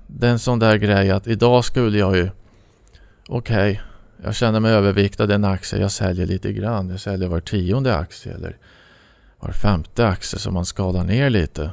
[0.08, 2.30] Det är en sån där grej att idag skulle jag ju
[3.28, 3.80] Okej, okay,
[4.24, 5.80] jag känner mig överviktad i en aktie.
[5.80, 6.90] Jag säljer lite grann.
[6.90, 8.58] Jag säljer var tionde aktie eller
[9.40, 11.72] var femte aktie så man skalar ner lite.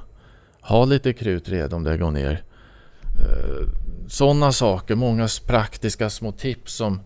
[0.60, 2.42] Ha lite krut redo om det går ner.
[3.18, 3.68] Eh,
[4.08, 7.00] Sådana saker, många praktiska små tips som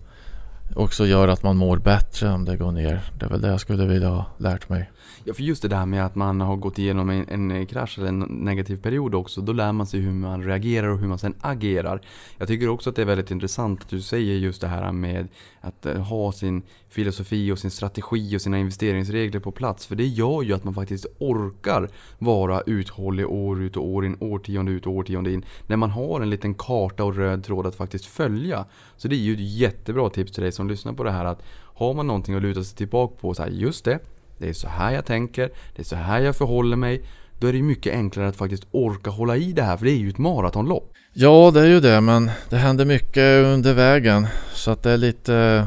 [0.76, 3.00] också gör att man mår bättre om det går ner.
[3.18, 4.90] Det är väl det jag skulle vilja ha lärt mig.
[5.24, 8.08] Ja, för just det där med att man har gått igenom en, en krasch eller
[8.08, 11.34] en negativ period också, då lär man sig hur man reagerar och hur man sen
[11.40, 12.00] agerar.
[12.38, 15.28] Jag tycker också att det är väldigt intressant att du säger just det här med
[15.60, 19.86] att eh, ha sin filosofi och sin strategi och sina investeringsregler på plats.
[19.86, 24.16] För det gör ju att man faktiskt orkar vara uthållig år ut och år in,
[24.20, 25.44] årtionde ut och årtionde in.
[25.66, 28.64] När man har en liten karta och röd tråd att faktiskt följa.
[28.96, 31.42] Så det är ju ett jättebra tips till dig som lyssnar på det här att
[31.74, 33.98] har man någonting att luta sig tillbaka på, så här, just det,
[34.38, 37.02] det är så här jag tänker, det är så här jag förhåller mig.
[37.38, 39.96] Då är det mycket enklare att faktiskt orka hålla i det här, för det är
[39.96, 40.92] ju ett maratonlopp.
[41.12, 44.26] Ja, det är ju det, men det händer mycket under vägen.
[44.52, 45.66] Så att det är lite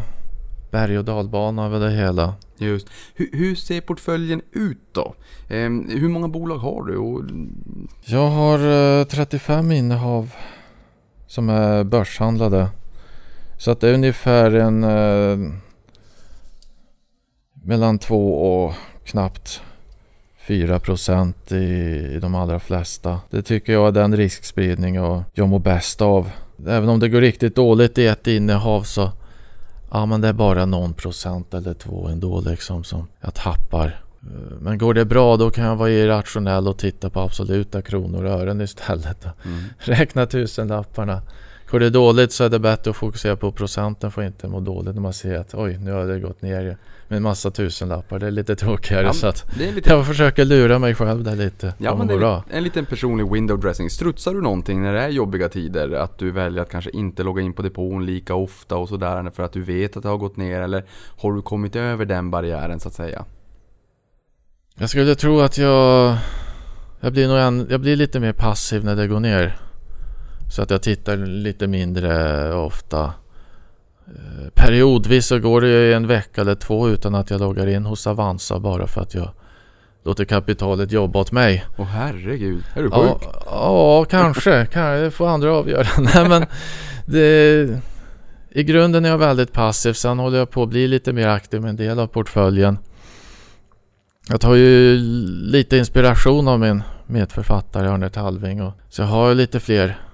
[0.71, 2.34] berg och dalbana över det hela.
[2.58, 2.88] Just.
[3.13, 5.15] Hur, hur ser portföljen ut då?
[5.49, 6.97] Eh, hur många bolag har du?
[6.97, 7.23] Och...
[8.06, 10.32] Jag har eh, 35 innehav
[11.28, 12.69] som är börshandlade.
[13.58, 15.54] Så att det är ungefär en eh,
[17.65, 18.73] mellan 2 och
[19.04, 19.62] knappt
[20.47, 21.56] 4 procent i,
[22.15, 23.19] i de allra flesta.
[23.30, 26.30] Det tycker jag är den riskspridning och jag mår bäst av.
[26.67, 29.12] Även om det går riktigt dåligt i ett innehav så
[29.91, 34.01] ja men det är bara någon procent eller två ändå liksom som jag tappar.
[34.60, 38.32] Men går det bra då kan jag vara irrationell och titta på absoluta kronor och
[38.32, 39.25] ören istället.
[39.45, 39.63] Mm.
[39.78, 41.21] Räkna tusenlapparna.
[41.69, 44.60] Går det dåligt så är det bättre att fokusera på procenten för att inte må
[44.60, 48.19] dåligt när man ser att oj, nu har det gått ner med en massa tusenlappar.
[48.19, 49.89] Det är lite tråkigare ja, så att lite...
[49.89, 51.73] jag försöker lura mig själv där lite.
[51.78, 52.43] Ja, men det är bra.
[52.49, 53.89] en liten personlig window dressing.
[53.89, 55.91] Strutsar du någonting när det är jobbiga tider?
[55.91, 59.43] Att du väljer att kanske inte logga in på depån lika ofta och sådär för
[59.43, 60.62] att du vet att det har gått ner?
[60.62, 60.86] Eller
[61.17, 63.25] har du kommit över den barriären så att säga?
[64.75, 66.17] Jag skulle tro att jag...
[66.99, 69.64] Jag blir, nog en, jag blir lite mer passiv när det går ner.
[70.51, 73.13] Så att jag tittar lite mindre ofta.
[74.08, 78.08] Eh, periodvis så går det en vecka eller två utan att jag loggar in hos
[78.08, 79.29] Avanza bara för att jag
[80.03, 81.65] låter kapitalet jobba åt mig.
[81.77, 82.91] Åh herregud, är du sjuk?
[82.91, 84.65] Ja, ja kanske.
[84.71, 85.88] kan, det får andra avgöra.
[85.99, 86.45] Nej, men
[87.05, 87.81] det,
[88.49, 89.93] I grunden är jag väldigt passiv.
[89.93, 92.77] Sen håller jag på att bli lite mer aktiv med en del av portföljen.
[94.29, 94.97] Jag tar ju
[95.41, 98.62] lite inspiration av min medförfattare Arne Talving.
[98.62, 100.05] Och, så jag har lite fler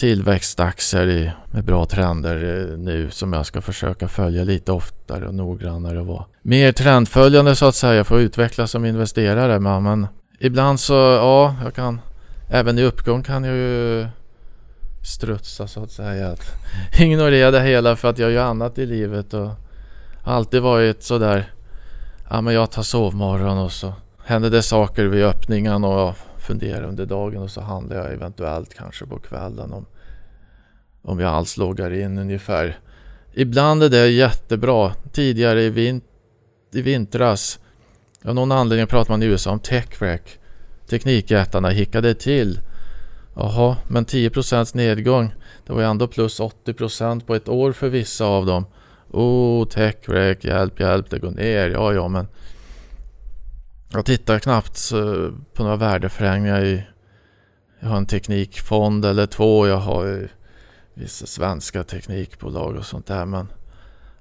[0.00, 5.34] tillväxtaktier i, med bra trender eh, nu som jag ska försöka följa lite oftare och
[5.34, 9.60] noggrannare och vara mer trendföljande så att säga för att utvecklas som investerare.
[9.60, 10.06] Men, men
[10.38, 12.00] ibland så, ja, jag kan
[12.48, 14.06] även i uppgång kan jag ju
[15.02, 16.28] strutsa så att säga.
[16.28, 16.42] Att
[17.00, 19.50] ignorera det hela för att jag gör annat i livet och
[20.24, 21.52] alltid varit sådär.
[22.30, 23.92] Ja, men jag tar sovmorgon och så
[24.24, 26.16] händer det saker vid öppningen och
[26.50, 29.86] fundera under dagen och så handlar jag eventuellt kanske på kvällen om,
[31.02, 32.78] om jag alls loggar in ungefär.
[33.34, 34.92] Ibland är det jättebra.
[35.12, 36.00] Tidigare i, vin
[36.72, 37.58] i vintras,
[38.24, 40.38] av någon anledning pratar man i USA om techwreck.
[40.88, 42.60] Teknikjättarna hickade till.
[43.36, 45.34] Jaha, men 10% nedgång.
[45.66, 48.64] Det var ju ändå plus 80% på ett år för vissa av dem.
[49.10, 51.70] Oh, techwreck, hjälp, hjälp, det går ner.
[51.70, 52.26] Ja, ja, men
[53.92, 56.86] jag tittar knappt eh, på några värdeförändringar i
[57.80, 59.66] jag har en teknikfond eller två.
[59.66, 60.28] Jag har
[60.94, 63.24] vissa svenska teknikbolag och sånt där.
[63.24, 63.52] Men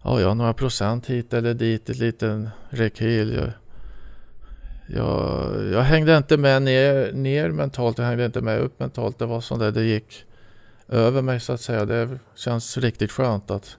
[0.03, 3.33] ja, jag har några procent hit eller dit, en liten rekyl.
[3.33, 3.51] Jag,
[4.87, 9.19] jag, jag hängde inte med ner, ner mentalt, jag hängde inte med upp mentalt.
[9.19, 10.25] Det var som det, det gick
[10.87, 11.85] över mig så att säga.
[11.85, 13.77] Det känns riktigt skönt att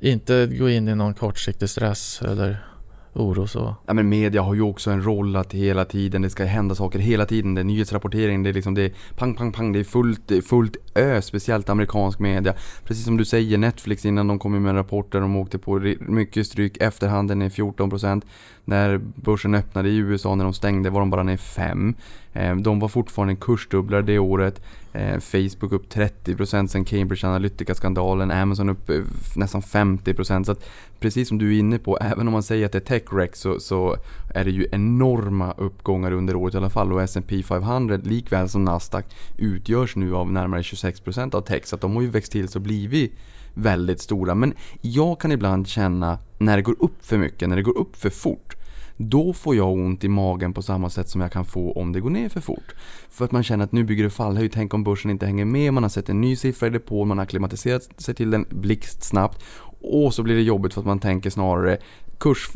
[0.00, 2.66] inte gå in i någon kortsiktig stress eller
[3.14, 3.74] oro så.
[3.86, 6.98] Ja, men media har ju också en roll att hela tiden, det ska hända saker
[6.98, 7.54] hela tiden.
[7.54, 10.76] Det är nyhetsrapportering, det är liksom det är pang, pang, pang, det är fullt, fullt
[10.94, 12.54] ö, speciellt amerikansk media.
[12.84, 15.94] Precis som du säger, Netflix innan de kom med en rapport där de åkte på
[16.00, 16.76] mycket stryk.
[16.80, 18.22] Efterhanden är 14%.
[18.64, 21.94] När börsen öppnade i USA, när de stängde, var de bara ner 5.
[22.32, 24.62] Eh, de var fortfarande en kursdubblare det året.
[24.92, 28.30] Eh, Facebook upp 30% sen Cambridge Analytica-skandalen.
[28.30, 29.00] Amazon upp eh,
[29.36, 30.44] nästan 50%.
[30.44, 30.64] Så att
[31.00, 33.36] precis som du är inne på, även om man säger att det är tech TechRec
[33.36, 33.96] så, så
[34.34, 36.92] är det ju enorma uppgångar under året i alla fall.
[36.92, 39.04] Och S&P 500 likväl som Nasdaq
[39.38, 41.66] utgörs nu av närmare 26% av tech.
[41.66, 43.12] Så att de har ju växt till så blivit
[43.54, 44.34] väldigt stora.
[44.34, 47.96] Men jag kan ibland känna när det går upp för mycket, när det går upp
[47.96, 48.56] för fort.
[48.96, 52.00] Då får jag ont i magen på samma sätt som jag kan få om det
[52.00, 52.74] går ner för fort.
[53.10, 55.72] För att man känner att nu bygger det fallhöjd, tänk om börsen inte hänger med,
[55.72, 59.44] man har sett en ny siffra i depån, man har klimatiserat sig till den blixtsnabbt.
[59.86, 61.78] Och så blir det jobbigt för att man tänker snarare
[62.18, 62.48] kurs,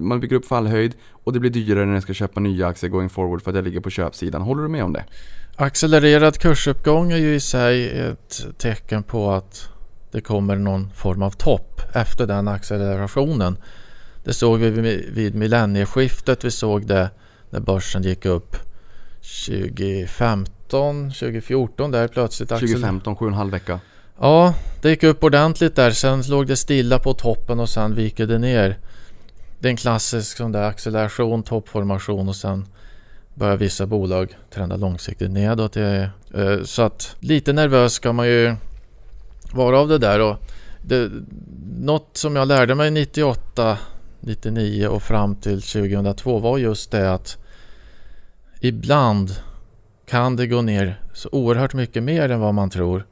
[0.00, 3.08] man bygger upp fallhöjd och det blir dyrare när jag ska köpa nya aktier going
[3.08, 4.42] forward för att jag ligger på köpsidan.
[4.42, 5.04] Håller du med om det?
[5.56, 9.68] Accelererad kursuppgång är ju i sig ett tecken på att
[10.10, 13.56] det kommer någon form av topp efter den accelerationen.
[14.24, 14.70] Det såg vi
[15.14, 16.44] vid millennieskiftet.
[16.44, 17.10] Vi såg det
[17.50, 18.56] när börsen gick upp
[19.46, 22.48] 2015, 2014 där plötsligt.
[22.48, 23.80] 2015, sju och en halv vecka.
[24.20, 25.90] Ja, det gick upp ordentligt där.
[25.90, 28.78] Sen låg det stilla på toppen och sen viker det ner.
[29.58, 32.66] Det är en klassisk sån där acceleration, toppformation och sen
[33.34, 35.76] börjar vissa bolag trenda långsiktigt nedåt.
[35.76, 36.06] Eh,
[36.64, 38.54] så att lite nervös ska man ju
[39.52, 40.20] vara av det där.
[40.20, 40.36] Och
[40.82, 41.10] det,
[41.78, 43.78] något som jag lärde mig 98
[44.20, 47.38] 99 och fram till 2002 var just det att
[48.60, 49.30] ibland
[50.06, 53.06] kan det gå ner så oerhört mycket mer än vad man tror.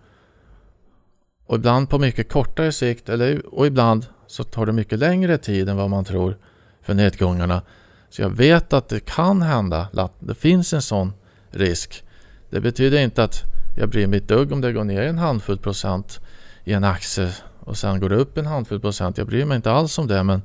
[1.52, 5.68] Och ibland på mycket kortare sikt eller, och ibland så tar det mycket längre tid
[5.68, 6.38] än vad man tror
[6.82, 7.62] för nedgångarna.
[8.10, 11.12] Så jag vet att det kan hända, att det finns en sån
[11.50, 12.04] risk.
[12.50, 13.42] Det betyder inte att
[13.76, 16.20] jag bryr mig ett dugg om det går ner en handfull procent
[16.64, 19.18] i en aktie och sen går det upp en handfull procent.
[19.18, 20.42] Jag bryr mig inte alls om det men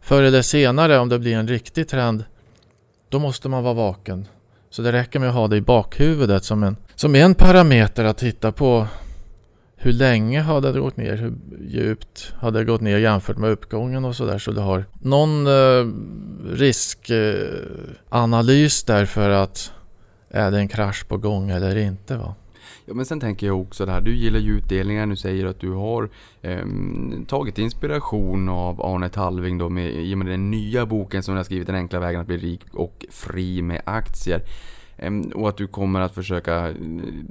[0.00, 2.24] Förr eller senare om det blir en riktig trend
[3.08, 4.26] då måste man vara vaken.
[4.70, 8.18] Så det räcker med att ha det i bakhuvudet som en, som en parameter att
[8.18, 8.86] titta på.
[9.80, 11.16] Hur länge hade det gått ner?
[11.16, 14.38] Hur djupt hade det gått ner jämfört med uppgången och sådär?
[14.38, 15.86] Så du har någon eh,
[16.52, 19.72] riskanalys eh, där för att
[20.30, 22.16] är det en krasch på gång eller inte?
[22.16, 22.34] Va?
[22.86, 25.60] Ja men sen tänker jag också det här, du gillar ju utdelningar, nu säger att
[25.60, 26.08] du har
[26.42, 26.66] eh,
[27.26, 31.38] tagit inspiration av Arne Talving då med, i och med den nya boken som du
[31.38, 34.42] har skrivit, Den enkla vägen att bli rik och fri med aktier.
[35.34, 36.74] Och att du kommer att försöka eh,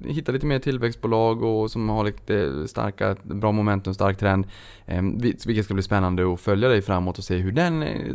[0.06, 4.46] hitta lite mer tillväxtbolag och som har lite starka, bra momentum, stark trend.
[5.46, 8.12] Vilket ska bli spännande att följa dig framåt och se hur den eh,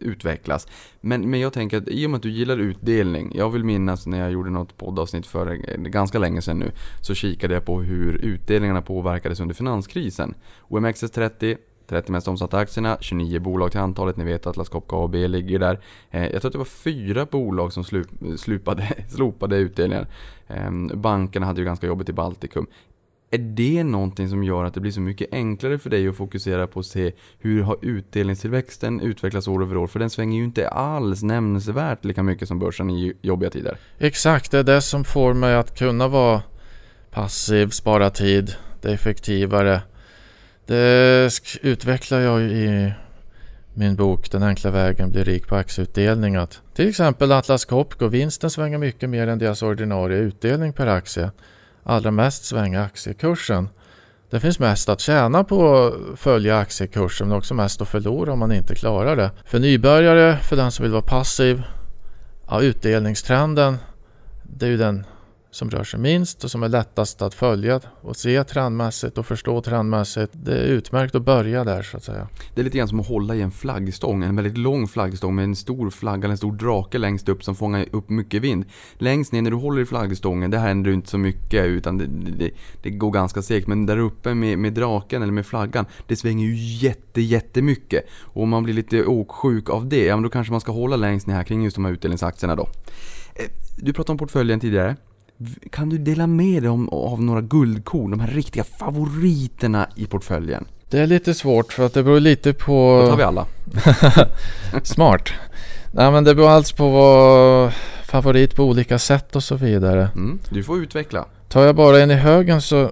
[0.00, 0.68] utvecklas.
[1.00, 3.32] Men, men jag tänker att i och med att du gillar utdelning.
[3.34, 6.70] Jag vill minnas när jag gjorde något poddavsnitt för eh, ganska länge sedan nu.
[7.00, 10.34] Så kikade jag på hur utdelningarna påverkades under finanskrisen.
[10.68, 11.56] OMXS30
[11.92, 14.16] 30 mest omsatta aktierna, 29 bolag till antalet.
[14.16, 15.80] Ni vet att Atlas Copco AB ligger där.
[16.10, 17.84] Eh, jag tror att det var fyra bolag som
[18.38, 20.06] slupade, slopade utdelningen.
[20.48, 22.66] Ehm, bankerna hade ju ganska jobbigt i Baltikum.
[23.30, 26.66] Är det någonting som gör att det blir så mycket enklare för dig att fokusera
[26.66, 29.86] på att se hur har utdelningstillväxten utvecklats år över år?
[29.86, 33.76] För den svänger ju inte alls nämnvärt lika mycket som börsen i jobbiga tider.
[33.98, 36.42] Exakt, det är det som får mig att kunna vara
[37.10, 39.80] passiv, spara tid, det är effektivare
[40.72, 41.30] det
[41.62, 42.92] utvecklar jag i
[43.74, 46.36] min bok Den enkla vägen blir rik på aktieutdelning.
[46.36, 51.30] Att till exempel Atlas Copco, vinsten svänger mycket mer än deras ordinarie utdelning per aktie.
[51.82, 53.68] Allra mest svänger aktiekursen.
[54.30, 58.38] Det finns mest att tjäna på att följa aktiekursen men också mest att förlora om
[58.38, 59.30] man inte klarar det.
[59.44, 61.62] För nybörjare, för den som vill vara passiv,
[62.48, 63.76] ja, utdelningstrenden
[64.42, 65.06] det är ju den
[65.52, 69.60] som rör sig minst och som är lättast att följa och se trendmässigt och förstå
[69.60, 70.32] trendmässigt.
[70.32, 72.28] Det är utmärkt att börja där så att säga.
[72.54, 75.44] Det är lite grann som att hålla i en flaggstång, en väldigt lång flaggstång med
[75.44, 78.64] en stor flagga, en stor drake längst upp som fångar upp mycket vind.
[78.98, 82.06] Längst ner när du håller i flaggstången, det händer inte så mycket utan det,
[82.38, 82.50] det,
[82.82, 83.66] det går ganska segt.
[83.66, 88.04] Men där uppe med, med draken eller med flaggan, det svänger ju jätte, jättemycket.
[88.20, 90.96] Och om man blir lite åksjuk av det, ja men då kanske man ska hålla
[90.96, 92.68] längst ner här kring just de här utdelningsaktierna då.
[93.34, 93.46] Eh,
[93.76, 94.96] du pratade om portföljen tidigare.
[95.70, 100.64] Kan du dela med dig om, av några guldkorn, de här riktiga favoriterna i portföljen?
[100.90, 103.16] Det är lite svårt för att det beror lite Då tar på...
[103.16, 103.46] vi alla.
[104.82, 105.28] Smart.
[105.92, 107.72] Nej men det beror alls på vad
[108.04, 110.10] favorit på olika sätt och så vidare.
[110.14, 111.24] Mm, du får utveckla.
[111.48, 112.90] Tar jag bara en i högen så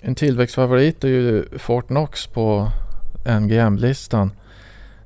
[0.00, 2.68] en tillväxtfavorit är ju Fort Knox på
[3.40, 4.30] NGM-listan.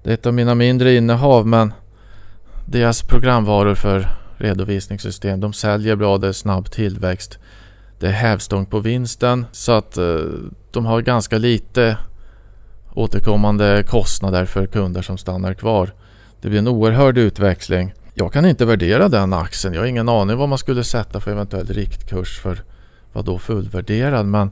[0.03, 1.73] Det är ett av mina mindre innehav men
[2.67, 5.41] deras programvaror för redovisningssystem.
[5.41, 7.39] De säljer bra, det är snabb tillväxt.
[7.99, 10.19] Det är hävstång på vinsten så att eh,
[10.71, 11.99] de har ganska lite
[12.95, 15.93] återkommande kostnader för kunder som stannar kvar.
[16.41, 17.95] Det blir en oerhörd utväxling.
[18.15, 19.75] Jag kan inte värdera den aktien.
[19.75, 22.63] Jag har ingen aning vad man skulle sätta för eventuell riktkurs för
[23.13, 24.27] vad då fullvärderad.
[24.27, 24.51] Men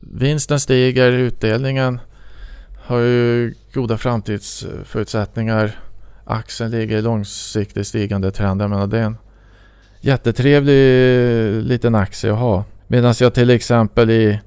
[0.00, 2.00] vinsten stiger, utdelningen
[2.84, 5.80] har ju goda framtidsförutsättningar.
[6.30, 8.62] Aktien ligger i långsiktigt stigande trend.
[8.62, 9.16] Jag menar det är en
[10.00, 12.64] jättetrevlig eh, liten aktie att ha.
[12.86, 14.40] Medan jag till exempel i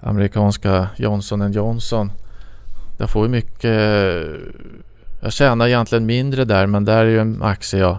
[0.00, 2.12] amerikanska Johnson Johnson.
[2.98, 3.64] Jag får ju mycket.
[3.64, 4.40] Eh,
[5.20, 7.98] jag tjänar egentligen mindre där men där är ju en aktie jag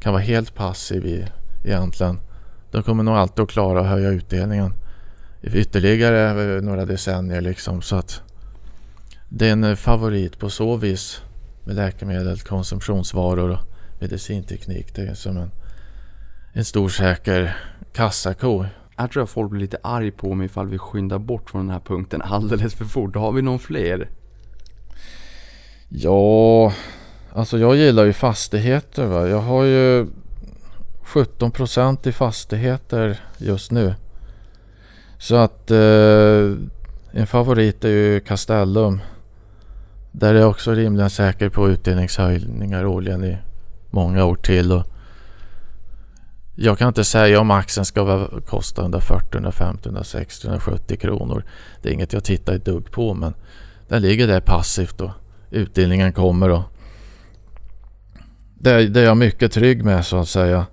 [0.00, 1.26] kan vara helt passiv i
[1.64, 2.20] egentligen.
[2.70, 4.74] De kommer nog alltid att klara att höja utdelningen
[5.42, 8.22] ytterligare eh, några decennier liksom så att
[9.28, 11.22] det är en favorit på så vis
[11.64, 13.58] med läkemedel, konsumtionsvaror och
[14.00, 14.94] medicinteknik.
[14.94, 15.50] Det är som en,
[16.52, 17.56] en stor säker
[17.92, 18.64] kassako.
[18.96, 21.70] Här tror jag folk blir lite arg på mig ifall vi skyndar bort från den
[21.70, 23.16] här punkten alldeles för fort.
[23.16, 24.08] Har vi någon fler?
[25.88, 26.72] Ja,
[27.32, 29.06] alltså jag gillar ju fastigheter.
[29.06, 29.28] Va?
[29.28, 30.06] Jag har ju
[31.04, 33.94] 17% i fastigheter just nu.
[35.18, 36.52] Så att eh,
[37.10, 39.00] en favorit är ju Castellum.
[40.12, 43.38] Där är jag också rimligen säker på utdelningshöjningar årligen i
[43.90, 44.72] många år till.
[44.72, 44.86] Och
[46.54, 51.44] jag kan inte säga om aktien ska vara- kosta 140, 150, 160, 170 kronor.
[51.82, 53.34] Det är inget jag tittar ett dugg på men
[53.88, 55.10] den ligger där passivt och
[55.50, 56.50] utdelningen kommer.
[56.50, 56.62] Och
[58.54, 60.66] det, det är jag mycket trygg med så att säga.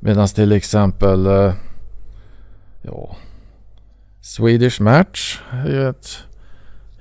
[0.00, 1.54] Medan till exempel eh,
[2.82, 3.16] ja,
[4.20, 6.18] Swedish Match är ju ett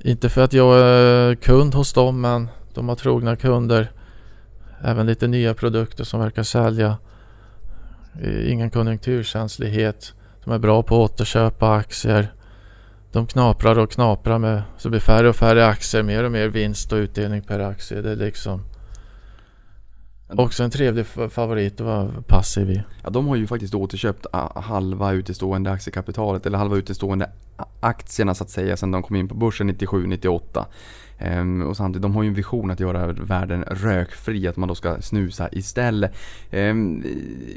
[0.03, 3.91] inte för att jag är kund hos dem men de har trogna kunder.
[4.81, 6.97] Även lite nya produkter som verkar sälja.
[8.45, 10.13] Ingen konjunkturkänslighet.
[10.43, 12.33] De är bra på att återköpa aktier.
[13.11, 16.47] De knaprar och knaprar med så det blir färre och färre aktier, mer och mer
[16.47, 18.01] vinst och utdelning per aktie.
[18.01, 18.63] Det är liksom
[20.37, 22.83] också en trevlig favorit att vara passiv i.
[23.03, 27.29] Ja, de har ju faktiskt återköpt ah, halva utestående aktiekapitalet, eller halva utestående
[27.79, 30.65] aktierna så att säga, sedan de kom in på börsen 97-98.
[31.17, 34.75] Ehm, och samtidigt, de har ju en vision att göra världen rökfri, att man då
[34.75, 36.15] ska snusa istället.
[36.51, 37.03] Ehm,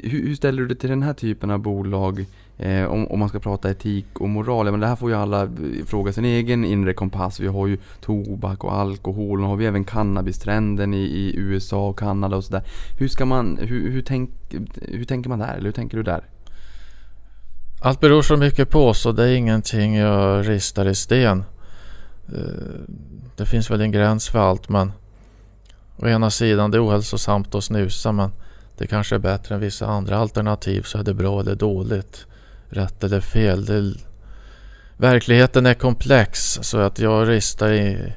[0.03, 2.25] hur, hur ställer du dig till den här typen av bolag?
[2.59, 5.15] Eh, om, om man ska prata etik och moral, ja, men det här får ju
[5.15, 5.49] alla eh,
[5.85, 7.39] fråga sin egen inre kompass.
[7.39, 11.99] Vi har ju tobak och alkohol, och har vi även cannabistrenden i, i USA och
[11.99, 12.63] Kanada och sådär.
[12.99, 14.29] Hur ska man, hur, hur, tänk,
[14.81, 15.53] hur tänker man där?
[15.53, 16.23] Eller hur tänker du där?
[17.81, 21.43] Allt beror så mycket på så det är ingenting jag ristar i sten.
[22.27, 22.81] Eh,
[23.35, 24.91] det finns väl en gräns för allt men
[25.97, 28.31] å ena sidan det är ohälsosamt att snusa men
[28.77, 32.25] det kanske är bättre än vissa andra alternativ så är det bra eller dåligt.
[32.69, 33.65] Rätt eller fel.
[33.65, 33.93] Det,
[34.97, 38.13] verkligheten är komplex så att jag ristar i...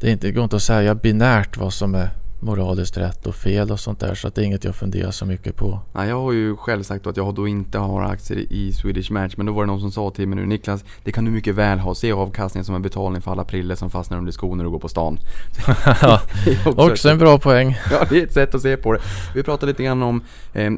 [0.00, 2.10] Det är inte, det går inte att säga binärt vad som är
[2.46, 5.26] moraliskt rätt och fel och sånt där så att det är inget jag funderar så
[5.26, 5.80] mycket på.
[5.94, 9.34] Ja, jag har ju själv sagt att jag då inte har aktier i Swedish Match
[9.36, 11.54] men då var det någon som sa till mig nu Niklas, det kan du mycket
[11.54, 11.94] väl ha.
[11.94, 14.78] Se avkastningen som en betalning för alla priller som fastnar under skon när du går
[14.78, 15.18] på stan.
[16.02, 16.20] Ja,
[16.64, 17.76] också Också en bra poäng.
[17.90, 19.00] Ja, det är ett sätt att se på det.
[19.34, 20.22] Vi pratade lite grann om
[20.52, 20.72] eh,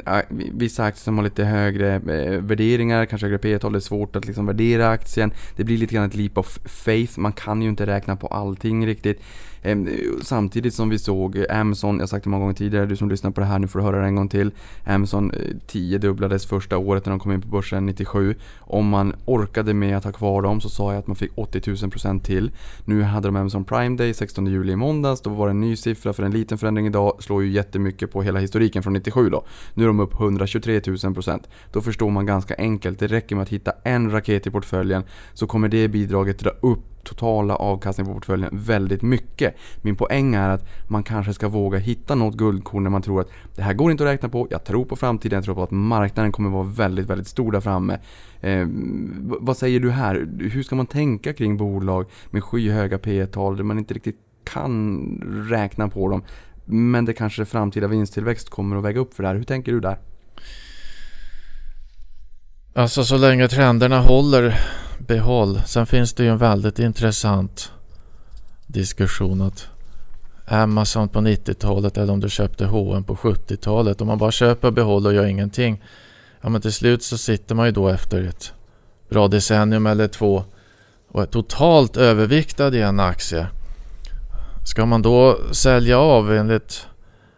[0.53, 3.73] vissa aktier som har lite högre eh, värderingar, kanske högre P-tal.
[3.73, 5.33] Det är svårt att liksom värdera aktien.
[5.57, 7.19] Det blir lite grann ett leap of faith.
[7.19, 9.21] Man kan ju inte räkna på allting riktigt.
[9.63, 9.89] Ehm,
[10.23, 13.09] samtidigt som vi såg eh, Amazon, jag har sagt det många gånger tidigare, du som
[13.09, 14.51] lyssnar på det här nu får du höra det en gång till.
[14.85, 18.35] Amazon eh, tiodubblades 10 dubblades första året när de kom in på börsen 97.
[18.61, 21.61] Om man orkade med att ha kvar dem så sa jag att man fick 80
[21.61, 22.51] 000% till.
[22.85, 25.21] Nu hade de Amazon Prime Day 16 juli i måndags.
[25.21, 27.17] Då var det en ny siffra för en liten förändring idag.
[27.21, 29.45] Slår ju jättemycket på hela historiken från 97 då.
[29.75, 31.41] Nu är de upp 123 000%.
[31.73, 32.99] Då förstår man ganska enkelt.
[32.99, 35.03] Det räcker med att hitta en raket i portföljen
[35.35, 39.55] så kommer det bidraget dra upp totala avkastningen på portföljen väldigt mycket.
[39.83, 43.31] Min poäng är att man kanske ska våga hitta något guldkorn när man tror att
[43.57, 45.71] det här går inte att räkna på, jag tror på framtiden, jag tror på att
[45.71, 47.99] marknaden kommer vara väldigt, väldigt stor där framme.
[48.41, 48.67] Eh,
[49.41, 50.29] vad säger du här?
[50.41, 55.47] Hur ska man tänka kring bolag med skyhöga P tal där man inte riktigt kan
[55.51, 56.23] räkna på dem?
[56.65, 59.37] Men det kanske framtida vinsttillväxt kommer att väga upp för det här.
[59.37, 59.99] Hur tänker du där?
[62.75, 64.61] Alltså så länge trenderna håller
[64.99, 65.61] behåll.
[65.67, 67.73] Sen finns det ju en väldigt intressant
[68.67, 69.69] diskussion att
[70.47, 74.01] Amazon på 90-talet eller om du köpte H&M på 70-talet.
[74.01, 75.83] Om man bara köper behåller och gör ingenting.
[76.41, 78.53] Ja men till slut så sitter man ju då efter ett
[79.09, 80.45] bra decennium eller två
[81.09, 83.47] och är totalt överviktad i en aktie.
[84.67, 86.87] Ska man då sälja av enligt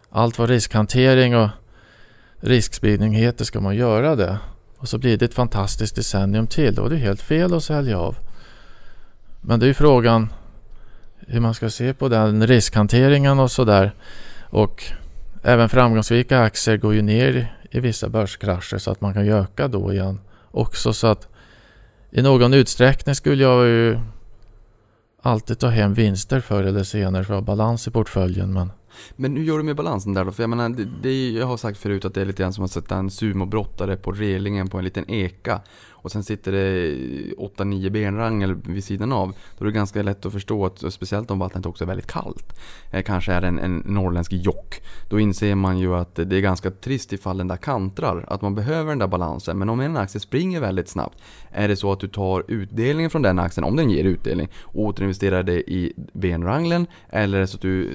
[0.09, 1.49] allt vad riskhantering och
[2.39, 4.37] riskspridning heter ska man göra det.
[4.81, 6.75] Och så blir det ett fantastiskt decennium till.
[6.75, 8.15] Då är det helt fel att sälja av.
[9.41, 10.33] Men det är ju frågan
[11.27, 13.93] hur man ska se på den riskhanteringen och sådär.
[14.49, 14.83] Och
[15.43, 19.93] även framgångsrika aktier går ju ner i vissa börskrascher så att man kan öka då
[19.93, 20.19] igen
[20.51, 20.93] också.
[20.93, 21.27] Så att
[22.11, 23.99] i någon utsträckning skulle jag ju
[25.21, 28.53] alltid ta hem vinster förr eller senare för att ha balans i portföljen.
[28.53, 28.71] Men
[29.15, 30.31] men hur gör du med balansen där då?
[30.31, 32.65] För jag menar, det, det jag har sagt förut att det är lite grann som
[32.65, 35.61] att sätta en sumobrottare på relingen på en liten eka.
[36.01, 36.95] Och sen sitter det
[37.37, 39.35] 8-9 benrangel vid sidan av.
[39.57, 42.59] Då är det ganska lätt att förstå att, speciellt om vattnet också är väldigt kallt,
[42.91, 44.81] eh, kanske är en, en norrländsk jock.
[45.09, 48.55] Då inser man ju att det är ganska trist ifall den där kantrar, att man
[48.55, 49.57] behöver den där balansen.
[49.57, 51.17] Men om en aktie springer väldigt snabbt,
[51.49, 54.83] är det så att du tar utdelningen från den aktien, om den ger utdelning, och
[54.83, 56.87] återinvesterar det i benranglen?
[57.09, 57.91] Eller är det så att du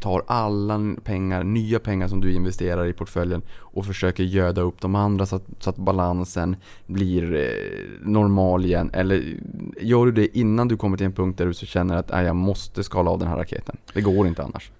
[0.00, 3.42] tar alla pengar, nya pengar som du investerar i portföljen
[3.78, 6.56] och försöker göda upp de andra så att, så att balansen
[6.86, 8.90] blir eh, normal igen?
[8.92, 9.34] Eller
[9.80, 12.36] gör du det innan du kommer till en punkt där du så känner att jag
[12.36, 13.76] måste skala av den här raketen?
[13.92, 14.70] Det går inte annars.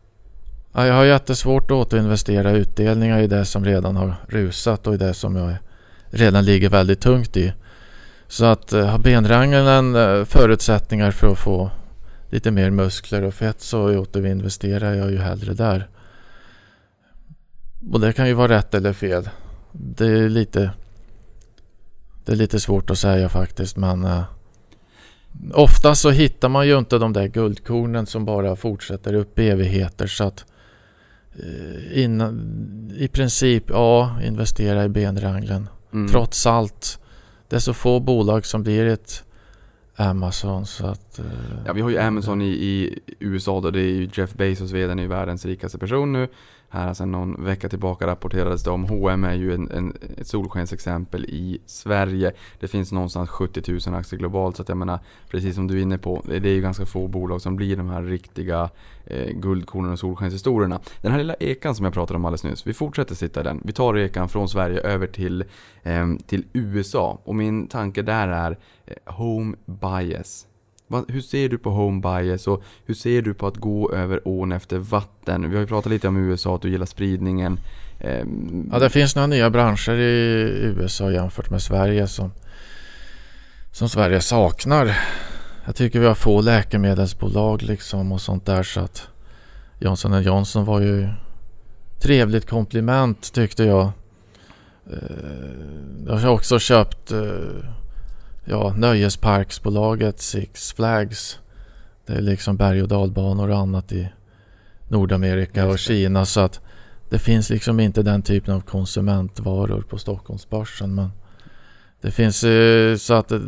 [0.73, 4.97] ja, jag har jättesvårt att återinvestera utdelningar i det som redan har rusat och i
[4.97, 5.57] det som jag
[6.11, 7.53] redan ligger väldigt tungt i.
[8.29, 11.71] Så att eh, har benrangeln eh, förutsättningar för att få
[12.31, 15.89] lite mer muskler och fett så återinvesterar jag ju hellre där.
[17.93, 19.29] Och det kan ju vara rätt eller fel.
[19.73, 20.71] Det är lite
[22.25, 24.23] Det är lite svårt att säga faktiskt men uh,
[25.53, 30.07] Ofta så hittar man ju inte de där guldkornen som bara fortsätter upp i evigheter
[30.07, 30.45] så att
[31.45, 35.69] uh, innan, I princip, ja, investera i benranglen.
[35.93, 36.09] Mm.
[36.09, 36.99] Trots allt.
[37.49, 39.25] Det är så få bolag som blir ett
[39.97, 41.21] Amazon så att...
[41.21, 41.27] Uh,
[41.67, 44.99] Ja, vi har ju Amazon i, i USA då, det är ju Jeff Bezos, vdn,
[44.99, 46.29] är ju världens rikaste person nu.
[46.71, 51.25] Här sedan någon vecka tillbaka rapporterades det om H&M är ju en, en, ett solskensexempel
[51.25, 52.33] i Sverige.
[52.61, 54.99] Det finns någonstans 70 000 aktier globalt så att jag menar,
[55.31, 57.89] precis som du är inne på, det är ju ganska få bolag som blir de
[57.89, 58.71] här riktiga
[59.07, 60.81] eh, guldkornen och solskenshistorierna.
[61.01, 63.61] Den här lilla ekan som jag pratade om alldeles nyss, vi fortsätter sitta i den.
[63.65, 65.45] Vi tar ekan från Sverige över till,
[65.83, 70.48] eh, till USA och min tanke där är eh, home bias.
[71.09, 74.53] Hur ser du på home bias och hur ser du på att gå över ån
[74.53, 75.51] efter vatten?
[75.51, 77.61] Vi har ju pratat lite om USA, att du gillar spridningen.
[78.01, 80.43] Ehm, ja, det finns några nya branscher i
[80.77, 82.33] USA jämfört med Sverige som,
[83.73, 84.99] som Sverige saknar.
[85.65, 89.09] Jag tycker vi har få läkemedelsbolag liksom och sånt där så att
[89.79, 91.09] Johnson Johnson var ju
[91.99, 93.91] trevligt komplement tyckte jag.
[94.93, 94.99] Eh,
[96.07, 97.19] jag har också köpt eh,
[98.49, 101.39] ja, nöjesparksbolaget Six Flags.
[102.07, 104.09] Det är liksom berg och dalbanor och annat i
[104.89, 105.79] Nordamerika och.
[105.79, 106.61] Kina så att
[107.09, 111.09] det finns liksom inte den typen av konsumentvaror på Stockholmsbörsen men
[112.01, 113.43] det finns eh, så att det,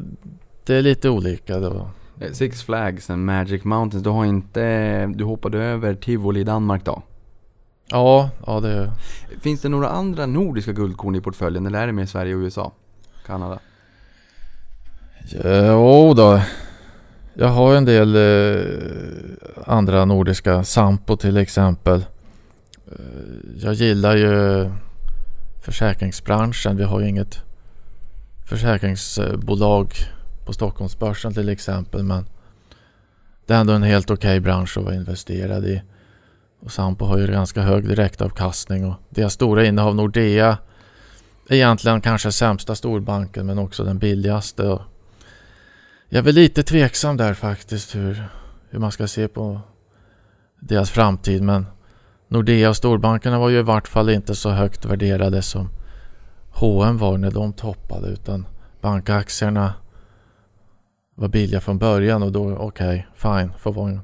[0.65, 1.91] det är lite olika då.
[2.21, 6.85] eh, Six Flags and Magic Mountains, du har inte, du hoppade över Tivoli i Danmark
[6.85, 7.03] då?
[7.91, 8.93] Ja, ja det
[9.41, 12.73] Finns det några andra nordiska guldkorn i portföljen eller är det mer Sverige och USA?
[13.27, 13.59] Kanada?
[15.29, 16.41] Jo då.
[17.35, 18.65] Jag har en del eh,
[19.67, 20.65] andra nordiska.
[20.65, 22.05] Sampo till exempel.
[22.87, 22.97] Eh,
[23.63, 24.71] jag gillar ju
[25.61, 26.77] försäkringsbranschen.
[26.77, 27.43] Vi har ju inget
[28.49, 29.95] försäkringsbolag
[30.47, 32.03] på Stockholmsbörsen till exempel.
[32.03, 32.27] Men
[33.47, 35.83] det är ändå en helt okej bransch att vara investerad i.
[36.61, 40.59] Och Sampo har ju ganska hög direktavkastning och deras stora innehav Nordea
[41.49, 44.79] är egentligen kanske sämsta storbanken men också den billigaste.
[46.13, 48.25] Jag är väl lite tveksam där faktiskt hur,
[48.71, 49.61] hur man ska se på
[50.61, 51.67] deras framtid men
[52.29, 55.69] Nordea och storbankerna var ju i vart fall inte så högt värderade som
[56.51, 58.47] H&M var när de toppade utan
[58.81, 59.75] bankaktierna
[61.15, 64.01] var billiga från början och då okej, fine, får vara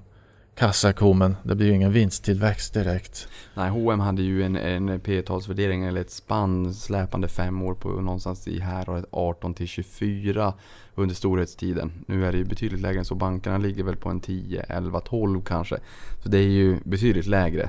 [0.56, 3.28] en kassako men det blir ju ingen vinsttillväxt direkt.
[3.54, 8.48] Nej, H&M hade ju en, en P-talsvärdering eller ett spann släpande fem år på någonstans
[8.48, 10.54] i här och 18 till 24
[10.94, 11.92] under storhetstiden.
[12.06, 13.14] Nu är det ju betydligt lägre än så.
[13.14, 15.78] Bankerna ligger väl på en 10, 11, 12 kanske.
[16.22, 17.68] Så det är ju betydligt lägre.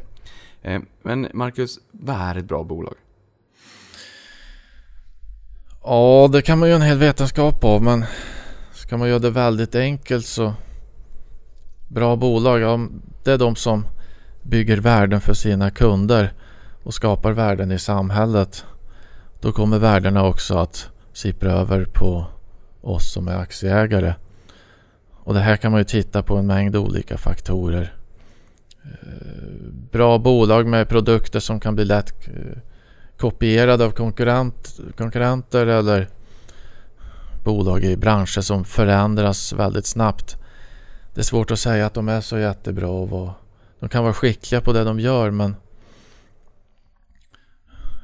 [0.61, 2.95] Eh, Men Marcus, vad är ett bra bolag?
[5.83, 8.05] Ja, det kan man ju en hel vetenskap av men
[8.73, 10.53] ska man göra det väldigt enkelt så
[11.87, 12.79] Bra bolag, ja,
[13.23, 13.85] det är de som
[14.41, 16.33] bygger värden för sina kunder
[16.83, 18.65] och skapar värden i samhället.
[19.41, 22.25] Då kommer värdena också att sippra över på
[22.81, 24.13] oss som är aktieägare.
[25.11, 27.93] Och det här kan man ju titta på en mängd olika faktorer.
[28.83, 32.57] Eh, bra bolag med produkter som kan bli lätt eh,
[33.17, 36.07] kopierade av konkurrent, konkurrenter eller
[37.43, 40.37] bolag i branscher som förändras väldigt snabbt.
[41.17, 43.31] Det är svårt att säga att de är så jättebra och vad,
[43.79, 45.55] de kan vara skickliga på det de gör men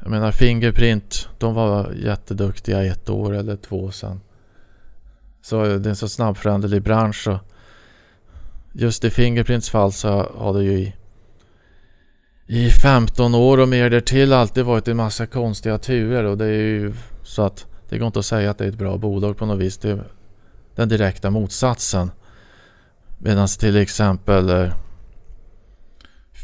[0.01, 4.21] jag menar Fingerprint, de var jätteduktiga ett år eller två sedan.
[5.41, 7.39] Så det är en så snabbföränderlig bransch och
[8.71, 10.95] just i Fingerprints fall så har det ju i,
[12.47, 16.61] i 15 år och mer därtill alltid varit en massa konstiga turer och det är
[16.61, 16.93] ju
[17.23, 19.59] så att det går inte att säga att det är ett bra bolag på något
[19.59, 19.77] vis.
[19.77, 20.03] Det är
[20.75, 22.11] den direkta motsatsen.
[23.25, 24.69] Medan till exempel eh,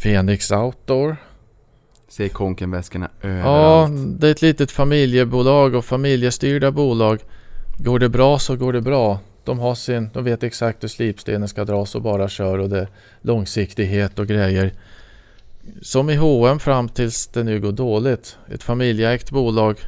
[0.01, 1.17] Phoenix Outdoor.
[2.07, 3.91] Ser Konkenväskorna Ja, överallt.
[4.19, 7.19] det är ett litet familjebolag och familjestyrda bolag.
[7.77, 9.19] Går det bra så går det bra.
[9.45, 12.79] De, har sin, de vet exakt hur slipstenen ska dras och bara kör och det
[12.79, 12.87] är
[13.21, 14.73] långsiktighet och grejer.
[15.81, 18.37] Som i H&M fram tills det nu går dåligt.
[18.51, 19.79] Ett familjeägt bolag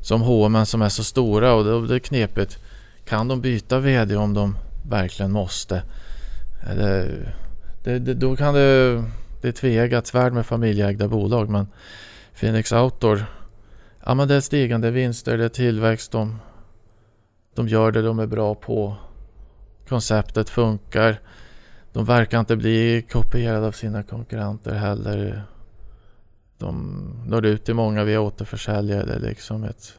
[0.00, 2.58] som H&M som är så stora och det är knepigt.
[3.04, 4.56] Kan de byta VD om de
[4.88, 5.82] verkligen måste?
[6.66, 7.34] Eller,
[7.84, 9.04] det, det, då kan det...
[9.42, 11.66] Det är tveeggat svärd med familjeägda bolag men
[12.34, 13.24] Phoenix Outdoor
[14.04, 16.12] Ja men det är stigande vinster, det är tillväxt.
[16.12, 16.38] De,
[17.54, 18.96] de gör det de är bra på.
[19.88, 21.20] Konceptet funkar.
[21.92, 25.42] De verkar inte bli kopierade av sina konkurrenter heller.
[26.58, 26.96] De
[27.26, 29.06] når ut till många via återförsäljare.
[29.06, 29.98] Det är liksom ett...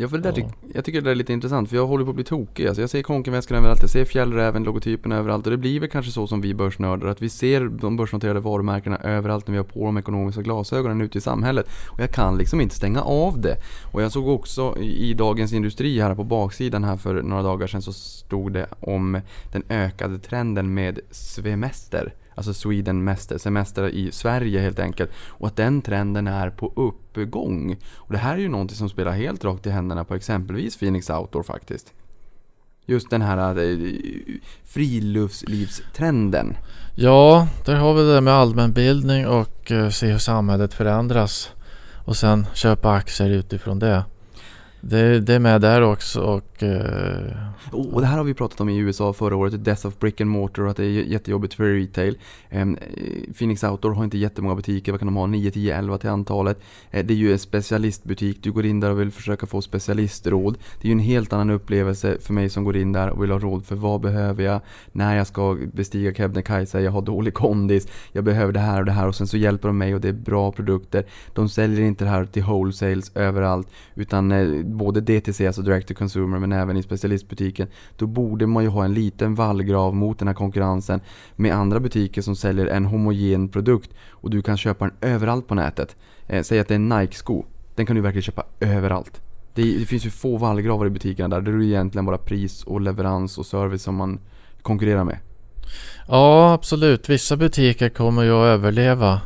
[0.00, 2.04] Ja, för det där tyck, jag tycker det där är lite intressant för jag håller
[2.04, 2.66] på att bli tokig.
[2.66, 6.12] Alltså jag ser Konkenväskan överallt, jag ser Fjällräven, logotypen överallt och det blir väl kanske
[6.12, 9.84] så som vi börsnördar att vi ser de börsnoterade varumärkena överallt när vi har på
[9.84, 11.66] de ekonomiska glasögonen ute i samhället.
[11.86, 13.56] Och jag kan liksom inte stänga av det.
[13.92, 17.82] Och jag såg också i Dagens Industri här på baksidan här för några dagar sedan
[17.82, 19.20] så stod det om
[19.52, 22.14] den ökade trenden med svemester.
[22.38, 25.10] Alltså Sweden Mester, semester i Sverige helt enkelt.
[25.28, 27.76] Och att den trenden är på uppgång.
[27.94, 31.10] Och det här är ju någonting som spelar helt rakt i händerna på exempelvis Phoenix
[31.10, 31.92] Outdoor faktiskt.
[32.86, 33.78] Just den här eh,
[34.64, 36.56] friluftslivstrenden.
[36.96, 41.50] Ja, där har vi det med allmänbildning och eh, se hur samhället förändras.
[42.04, 44.04] Och sen köpa aktier utifrån det.
[44.80, 46.62] Det, det är med där också och...
[46.62, 47.48] Uh...
[47.72, 50.30] Och det här har vi pratat om i USA förra året, Death of Brick and
[50.30, 52.18] Mortar och att det är jättejobbigt för retail.
[52.50, 52.78] Um,
[53.38, 55.26] Phoenix Outdoor har inte jättemånga butiker, vad kan de ha?
[55.26, 56.56] 9, 10, 11 till antalet.
[56.94, 60.58] Uh, Det är ju en specialistbutik, du går in där och vill försöka få specialistråd.
[60.80, 63.30] Det är ju en helt annan upplevelse för mig som går in där och vill
[63.30, 64.60] ha råd för vad behöver jag
[64.92, 68.92] när jag ska bestiga Kebnekaise, jag har dålig kondis, jag behöver det här och det
[68.92, 71.04] här och sen så hjälper de mig och det är bra produkter.
[71.34, 75.94] De säljer inte det här till wholesales överallt utan uh, både DTC, alltså direct to
[75.94, 77.68] consumer, men även i specialistbutiken.
[77.96, 81.00] Då borde man ju ha en liten vallgrav mot den här konkurrensen
[81.36, 85.54] med andra butiker som säljer en homogen produkt och du kan köpa den överallt på
[85.54, 85.96] nätet.
[86.26, 87.44] Eh, säg att det är en Nike-sko.
[87.74, 89.20] Den kan du verkligen köpa överallt.
[89.54, 91.40] Det, det finns ju få vallgravar i butikerna där.
[91.40, 94.20] Det är egentligen bara pris och leverans och service som man
[94.62, 95.18] konkurrerar med.
[96.08, 97.08] ja, absolut.
[97.08, 99.20] Vissa butiker kommer ju att överleva.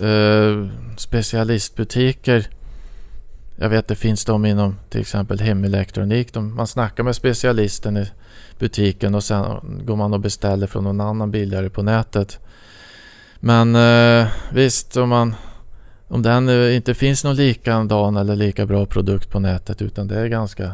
[0.00, 2.46] Eh, specialistbutiker.
[3.56, 6.32] Jag vet det finns de inom till exempel hemelektronik.
[6.32, 8.10] De, man snackar med specialisten i
[8.58, 12.40] butiken och sen går man och beställer från någon annan billigare på nätet.
[13.40, 15.34] Men eh, visst, om, man,
[16.08, 20.20] om den eh, inte finns någon likadan eller lika bra produkt på nätet utan det
[20.20, 20.72] är ganska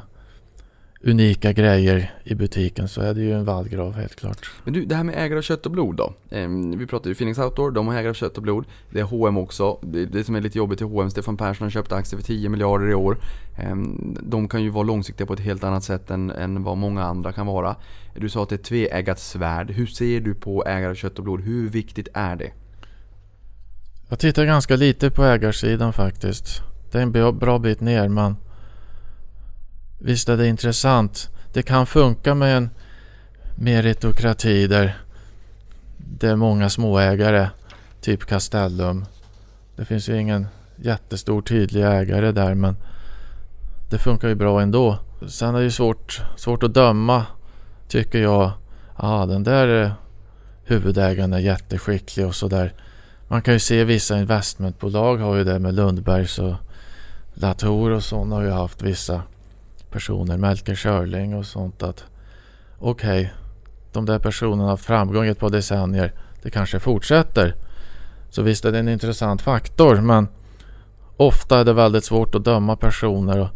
[1.00, 4.50] unika grejer i butiken så är det ju en vallgrav helt klart.
[4.64, 6.12] Men du, det här med ägare av kött och blod då.
[6.30, 8.64] Ehm, vi pratade ju Phoenix Outdoor, de har ägare av kött och blod.
[8.90, 9.78] Det är H&M också.
[9.82, 12.90] Det, som är lite jobbigt i H&M, Stefan Persson har köpt aktier för 10 miljarder
[12.90, 13.18] i år.
[13.56, 17.04] Ehm, de kan ju vara långsiktiga på ett helt annat sätt än, än vad många
[17.04, 17.76] andra kan vara.
[18.16, 19.70] Du sa att det är ett tveeggat svärd.
[19.70, 21.40] Hur ser du på ägare av kött och blod?
[21.40, 22.50] Hur viktigt är det?
[24.08, 26.62] Jag tittar ganska lite på ägarsidan faktiskt.
[26.92, 28.36] Det är en bra- bra bit ner men
[29.98, 31.28] visst är det intressant.
[31.52, 32.70] Det kan funka med en
[33.56, 34.98] meritokrati där
[35.96, 37.48] det är många småägare,
[38.00, 39.04] typ Castellum.
[39.76, 40.46] Det finns ju ingen
[40.76, 42.76] jättestor tydlig ägare där men
[43.90, 44.98] det funkar ju bra ändå.
[45.28, 47.26] Sen är det ju svårt, svårt att döma
[47.88, 48.50] tycker jag.
[48.98, 49.92] Ja, den där eh,
[50.64, 52.72] huvudägaren är jätteskicklig och sådär.
[53.28, 56.54] Man kan ju se vissa investmentbolag har ju det med Lundbergs och
[57.34, 59.22] Latour och sådana har ju haft vissa
[59.90, 62.04] personer, Melker Schörling och sånt att
[62.78, 63.28] okej, okay,
[63.92, 66.12] de där personerna har framgång ett par decennier.
[66.42, 67.54] Det kanske fortsätter.
[68.30, 70.28] Så visst är det en intressant faktor men
[71.16, 73.48] ofta är det väldigt svårt att döma personer.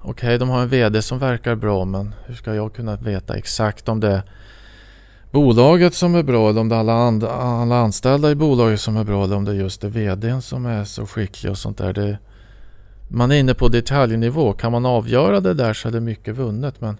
[0.00, 3.36] Okej, okay, de har en VD som verkar bra men hur ska jag kunna veta
[3.36, 4.22] exakt om det är
[5.30, 8.96] bolaget som är bra eller om det är alla, and alla anställda i bolaget som
[8.96, 11.78] är bra eller om det är just det VDn som är så skicklig och sånt
[11.78, 11.92] där.
[11.92, 12.18] Det,
[13.08, 14.52] man är inne på detaljnivå.
[14.52, 16.80] Kan man avgöra det där så är det mycket vunnet.
[16.80, 16.96] Men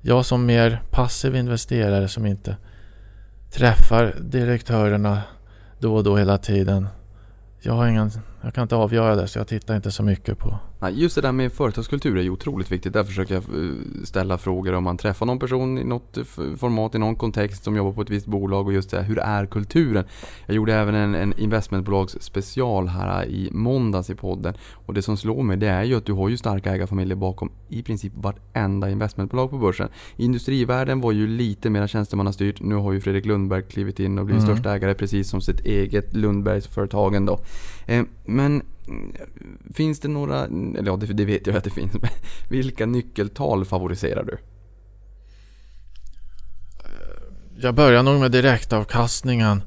[0.00, 2.56] jag som mer passiv investerare som inte
[3.50, 5.22] träffar direktörerna
[5.78, 6.88] då och då hela tiden.
[7.60, 8.10] Jag, har ingen,
[8.42, 10.58] jag kan inte avgöra det så jag tittar inte så mycket på
[10.90, 12.92] Just det där med företagskultur är ju otroligt viktigt.
[12.92, 13.70] Där försöker jag eh,
[14.04, 16.18] ställa frågor om man träffar någon person i något
[16.56, 19.46] format, i någon kontext som jobbar på ett visst bolag och just det, hur är
[19.46, 20.04] kulturen?
[20.46, 24.54] Jag gjorde även en, en investmentbolags special här i måndags i podden
[24.86, 27.50] och det som slår mig det är ju att du har ju starka ägarfamiljer bakom
[27.68, 29.88] i princip vartenda investmentbolag på börsen.
[30.16, 32.60] Industrivärlden var ju lite mer tjänstemannastyrt.
[32.60, 34.56] Nu har ju Fredrik Lundberg klivit in och blivit mm.
[34.56, 37.38] största ägare precis som sitt eget Lundbergsföretagen då.
[37.86, 38.62] Eh, men
[39.74, 42.10] Finns det några, eller ja det vet jag att det finns, men
[42.48, 44.38] vilka nyckeltal favoriserar du?
[47.56, 49.62] Jag börjar nog med direktavkastningen.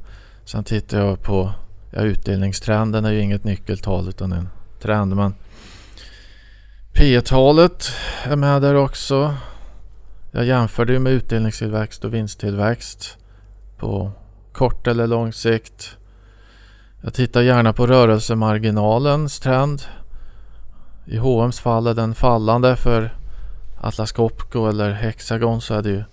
[0.46, 1.54] Sen tittar jag på,
[1.92, 4.50] ja utdelningstrenden är ju inget nyckeltal utan en
[4.80, 5.34] trend men
[6.94, 7.92] P-talet
[8.24, 9.36] är med där också.
[10.32, 13.18] Jag jämförde ju med utdelningstillväxt och vinsttillväxt
[13.78, 14.12] på
[14.52, 15.98] kort eller lång sikt.
[17.08, 19.82] Jag tittar gärna på rörelsemarginalens trend.
[21.06, 23.18] I H&M's fall är den fallande för
[23.82, 26.04] Atlas Copco eller Hexagon så är det ju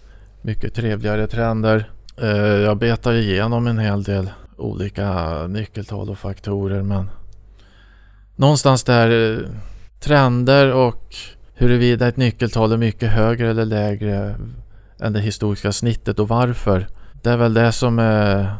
[0.42, 1.90] mycket trevligare trender.
[2.16, 7.10] Eh, jag betar igenom en hel del olika nyckeltal och faktorer men
[8.36, 9.48] någonstans där eh,
[10.00, 11.16] trender och
[11.54, 14.36] huruvida ett nyckeltal är mycket högre eller lägre
[15.00, 16.86] än det historiska snittet och varför.
[17.22, 18.54] Det är väl det som är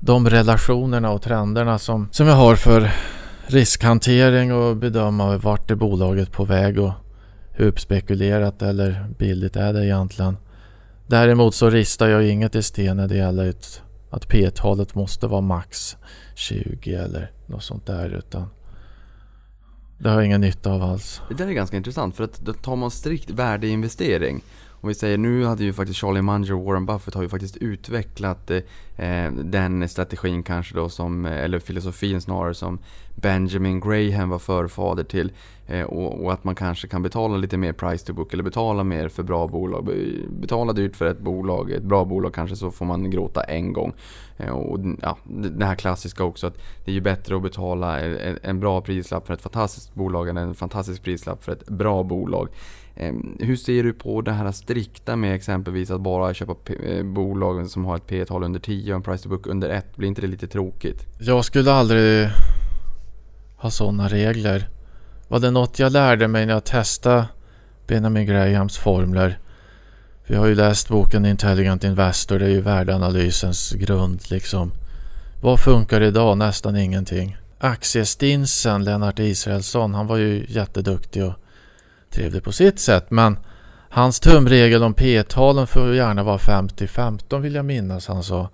[0.00, 2.90] de relationerna och trenderna som, som jag har för
[3.46, 6.92] riskhantering och bedöma vart är bolaget på väg och
[7.52, 10.36] hur uppspekulerat eller billigt är det egentligen.
[11.06, 13.54] Däremot så ristar jag inget i sten när det gäller
[14.10, 15.96] att P-talet måste vara max
[16.34, 18.48] 20 eller något sånt där utan
[19.98, 21.22] det har jag ingen nytta av alls.
[21.28, 24.42] Det där är ganska intressant för att då tar man strikt värdeinvestering
[24.80, 27.56] om vi säger nu hade ju faktiskt Charlie Munger och Warren Buffett har ju faktiskt
[27.56, 28.56] utvecklat eh,
[28.96, 32.78] eh den strategin kanske då som, eh, eller filosofin snarare som
[33.14, 35.32] Benjamin Graham var förfader till.
[35.66, 38.84] Eh, och, och, att man kanske kan betala lite mer price to book eller betala
[38.84, 39.88] mer för bra bolag.
[39.88, 43.72] Eh, betala dyrt för ett bolag, ett bra bolag kanske så får man gråta en
[43.72, 43.92] gång.
[44.36, 48.38] Eh, och ja, det här klassiska också att det är ju bättre att betala en,
[48.42, 52.48] en bra prislapp för ett fantastiskt bolag än en fantastisk prislapp för ett bra bolag.
[53.00, 57.70] Ehm, hur ser du på det här strikta med exempelvis att bara köpa eh, bolag
[57.70, 59.96] som har ett P tal under 10 och en price to book under 1?
[59.96, 61.06] Blir inte det lite tråkigt?
[61.18, 62.28] Jag skulle aldrig
[63.56, 64.68] ha sådana regler.
[65.28, 67.24] Var det något jag lärde mig när jag testade
[67.86, 69.38] Benjamin Grahams formler?
[70.26, 74.72] Vi har ju läst boken Intelligent Investor, det är ju värdeanalysens grund liksom.
[75.42, 76.38] Vad funkar idag?
[76.38, 77.36] Nästan ingenting.
[77.58, 81.34] Aktiestinsen, Lennart Israelsson, han var ju jätteduktig och
[82.10, 83.10] trevlig på sitt sätt.
[83.10, 83.38] Men
[83.88, 88.50] hans tumregel om P-talen får gärna vara 50-15 vill jag minnas han sa.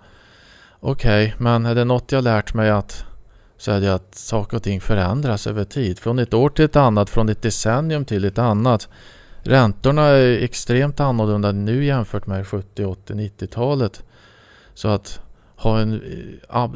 [0.80, 3.04] Okej, okay, men är det något jag lärt mig att
[3.56, 5.98] så är det att saker och ting förändras över tid.
[5.98, 8.88] Från ett år till ett annat, från ett decennium till ett annat.
[9.42, 14.02] Räntorna är extremt annorlunda nu jämfört med 70, 80, 90-talet.
[14.74, 15.20] Så att
[15.56, 16.02] ha en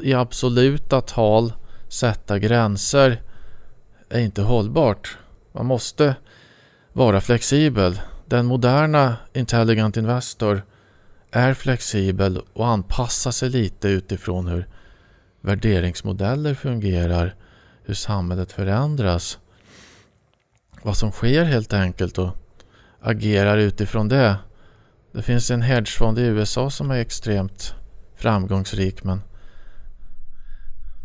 [0.03, 1.53] i absoluta tal
[1.89, 3.23] sätta gränser
[4.09, 5.19] är inte hållbart.
[5.53, 6.15] Man måste
[6.99, 8.01] vara flexibel.
[8.27, 10.63] Den moderna Intelligent Investor
[11.31, 14.69] är flexibel och anpassar sig lite utifrån hur
[15.41, 17.35] värderingsmodeller fungerar,
[17.85, 19.39] hur samhället förändras,
[20.83, 22.31] vad som sker helt enkelt och
[23.01, 24.37] agerar utifrån det.
[25.13, 27.75] Det finns en hedgefond i USA som är extremt
[28.17, 29.23] framgångsrik men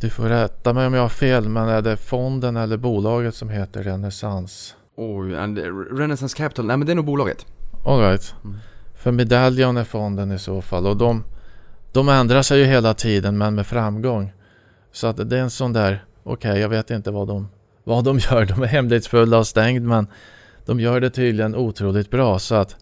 [0.01, 3.49] du får rätta mig om jag har fel men är det fonden eller bolaget som
[3.49, 4.75] heter Renaissance?
[4.95, 5.57] Oj, and
[5.91, 7.45] Renaissance Capital, nej men det är nog bolaget.
[7.85, 8.35] Alright.
[8.43, 8.57] Mm.
[8.95, 11.23] För Medallion är fonden i så fall och de,
[11.91, 14.33] de ändrar sig ju hela tiden men med framgång.
[14.91, 17.47] Så att det är en sån där, okej okay, jag vet inte vad de,
[17.83, 20.07] vad de gör, de är hemlighetsfulla och stängd men
[20.65, 22.75] de gör det tydligen otroligt bra så att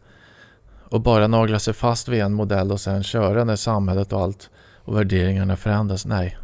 [0.90, 4.50] och bara nagla sig fast vid en modell och sen köra när samhället och allt
[4.84, 6.38] och värderingarna förändras, nej.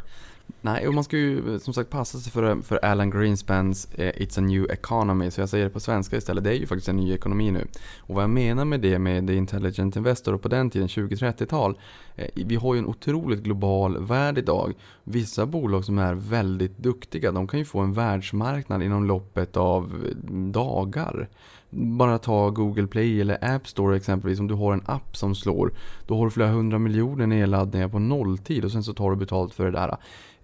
[0.62, 3.88] Nej, och man ska ju eh, som sagt passa sig för, eh, för Alan Greenspans
[3.94, 6.44] eh, It's a new economy, så jag säger det på svenska istället.
[6.44, 7.68] Det är ju faktiskt en ny ekonomi nu.
[8.00, 11.78] Och vad jag menar med det med The Intelligent Investor och på den tiden, 20-30-tal,
[12.16, 14.74] eh, vi har ju en otroligt global värld idag.
[15.04, 19.84] Vissa bolag som är väldigt duktiga, de kan ju få en världsmarknad inom loppet av
[19.84, 21.30] eh, dagar.
[21.70, 24.40] Bara ta Google Play eller App Store exempelvis.
[24.40, 25.74] Om du har en app som slår.
[26.08, 29.54] Då har du flera hundra miljoner nedladdningar på nolltid och sen så tar du betalt
[29.54, 29.98] för det där.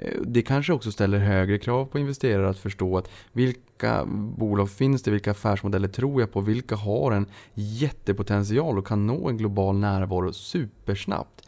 [0.04, 4.06] Eh, det kanske också ställer högre krav på investerare att förstå att vilka
[4.38, 9.30] bolag finns det, vilka affärsmodeller tror jag på, vilka har en jättepotential och kan nå
[9.30, 11.48] en global närvaro supersnabbt.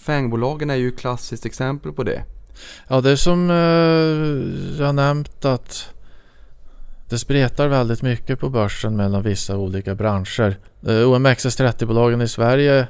[0.00, 2.24] Fängbolagen är ju ett klassiskt exempel på det.
[2.88, 5.94] Ja, det är som eh, jag nämnt att
[7.08, 10.56] det spretar väldigt mycket på börsen mellan vissa olika branscher.
[10.82, 12.86] Eh, OMXS30-bolagen i Sverige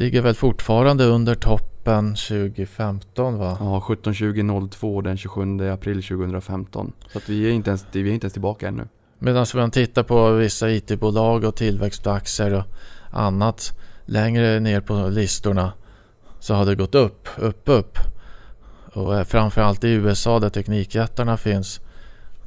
[0.00, 3.56] ligger väl fortfarande under toppen 2015 va?
[3.60, 6.92] Ja, 17.20.02 den 27 april 2015.
[7.12, 8.88] Så att vi, är inte ens, vi är inte ens tillbaka ännu.
[9.18, 12.64] Medan man tittar på vissa IT-bolag och tillväxtaktier och
[13.10, 15.72] annat längre ner på listorna
[16.38, 17.98] så har det gått upp, upp, upp.
[18.92, 21.80] Och framförallt i USA där teknikjättarna finns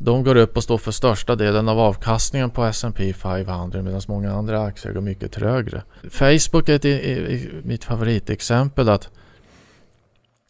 [0.04, 4.34] de går upp och står för största delen av avkastningen på S&P 500 medan många
[4.34, 5.84] andra aktier går mycket trögre.
[6.10, 9.10] Facebook är ett, mitt favoritexempel att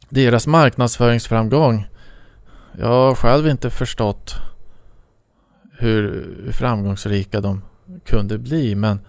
[0.09, 1.87] deras marknadsföringsframgång
[2.77, 4.35] jag har själv inte förstått
[5.77, 7.61] hur framgångsrika de
[8.05, 8.99] kunde bli men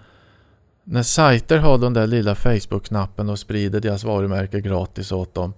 [0.85, 5.55] när sajter har den där lilla Facebook-knappen och sprider deras varumärke gratis åt dem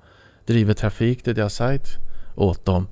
[0.47, 1.89] driver trafik till deras sajt
[2.35, 2.87] åt dem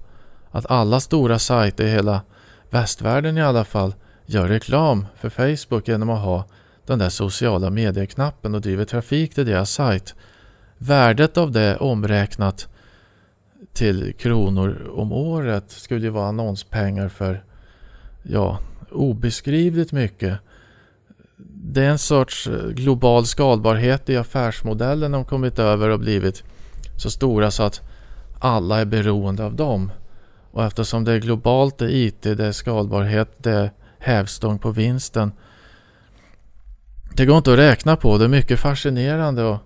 [0.55, 2.23] att alla stora sajter i hela
[2.71, 3.95] västvärlden i alla fall
[4.27, 6.45] gör reklam för Facebook genom att ha
[6.87, 10.15] den där sociala medieknappen och driver trafik till deras sajt.
[10.79, 12.69] Värdet av det omräknat
[13.73, 17.45] till kronor om året skulle ju vara annonspengar för
[18.23, 18.59] ja,
[18.91, 20.39] obeskrivligt mycket.
[21.37, 26.43] Det är en sorts eh, global skalbarhet i affärsmodellen de kommit över och blivit
[26.97, 27.81] så stora så att
[28.39, 29.91] alla är beroende av dem.
[30.55, 34.71] Och eftersom det är globalt, det är IT, det är skalbarhet, det är hävstång på
[34.71, 35.33] vinsten.
[37.17, 39.59] Det går inte att räkna på, det är mycket fascinerande och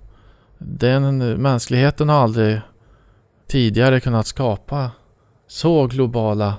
[0.58, 2.60] den mänskligheten har aldrig
[3.46, 4.90] tidigare kunnat skapa
[5.46, 6.54] så globala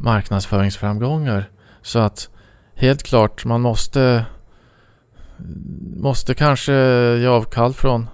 [0.00, 1.50] marknadsföringsframgångar.
[1.82, 2.28] Så att
[2.74, 4.24] helt klart, man måste
[5.96, 6.72] måste kanske
[7.16, 8.08] ge avkall från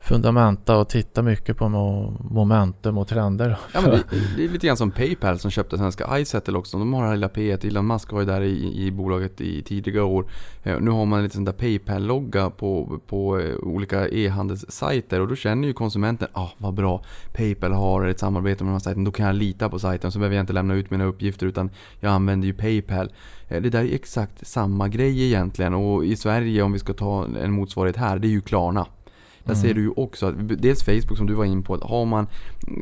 [0.00, 1.68] fundamenta och titta mycket på
[2.30, 3.58] momentum och trender.
[3.74, 4.02] Ja, men det,
[4.36, 6.78] det, är lite grann som Paypal som köpte svenska iSettle också.
[6.78, 7.66] De har det här lilla P1.
[7.66, 10.26] Elon Musk var ju där i, i bolaget i tidiga år.
[10.62, 15.36] Eh, nu har man lite sån där Paypal-logga på, på eh, olika e-handelssajter och då
[15.36, 19.12] känner ju konsumenten, ah vad bra, Paypal har ett samarbete med de här sajterna, då
[19.12, 21.70] kan jag lita på sajten så behöver jag inte lämna ut mina uppgifter utan
[22.00, 23.12] jag använder ju Paypal.
[23.48, 27.26] Eh, det där är exakt samma grej egentligen och i Sverige om vi ska ta
[27.42, 28.86] en motsvarighet här, det är ju Klarna.
[29.44, 29.62] Där mm.
[29.62, 32.26] ser du ju också att, dels Facebook som du var in på, att har man,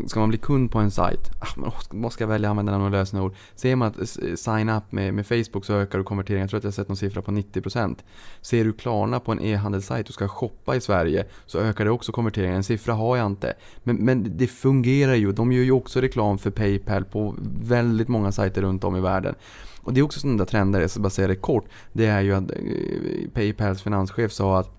[0.07, 3.35] ska man bli kund på en sajt, ah, vad ska jag välja användarnamn och lösenord?
[3.55, 6.65] Ser man att sign up med, med Facebook så ökar du konverteringen, jag tror att
[6.65, 7.97] jag har sett någon siffra på 90%.
[8.41, 12.13] Ser du Klarna på en e-handelssajt och ska shoppa i Sverige så ökar det också
[12.13, 13.55] konverteringen, en siffra har jag inte.
[13.83, 18.33] Men, men det fungerar ju, de gör ju också reklam för Paypal på väldigt många
[18.33, 19.35] sajter runt om i världen.
[19.83, 22.21] Och det är också sådana där trender, jag ska bara säga det kort, det är
[22.21, 24.78] ju att eh, Paypals finanschef sa att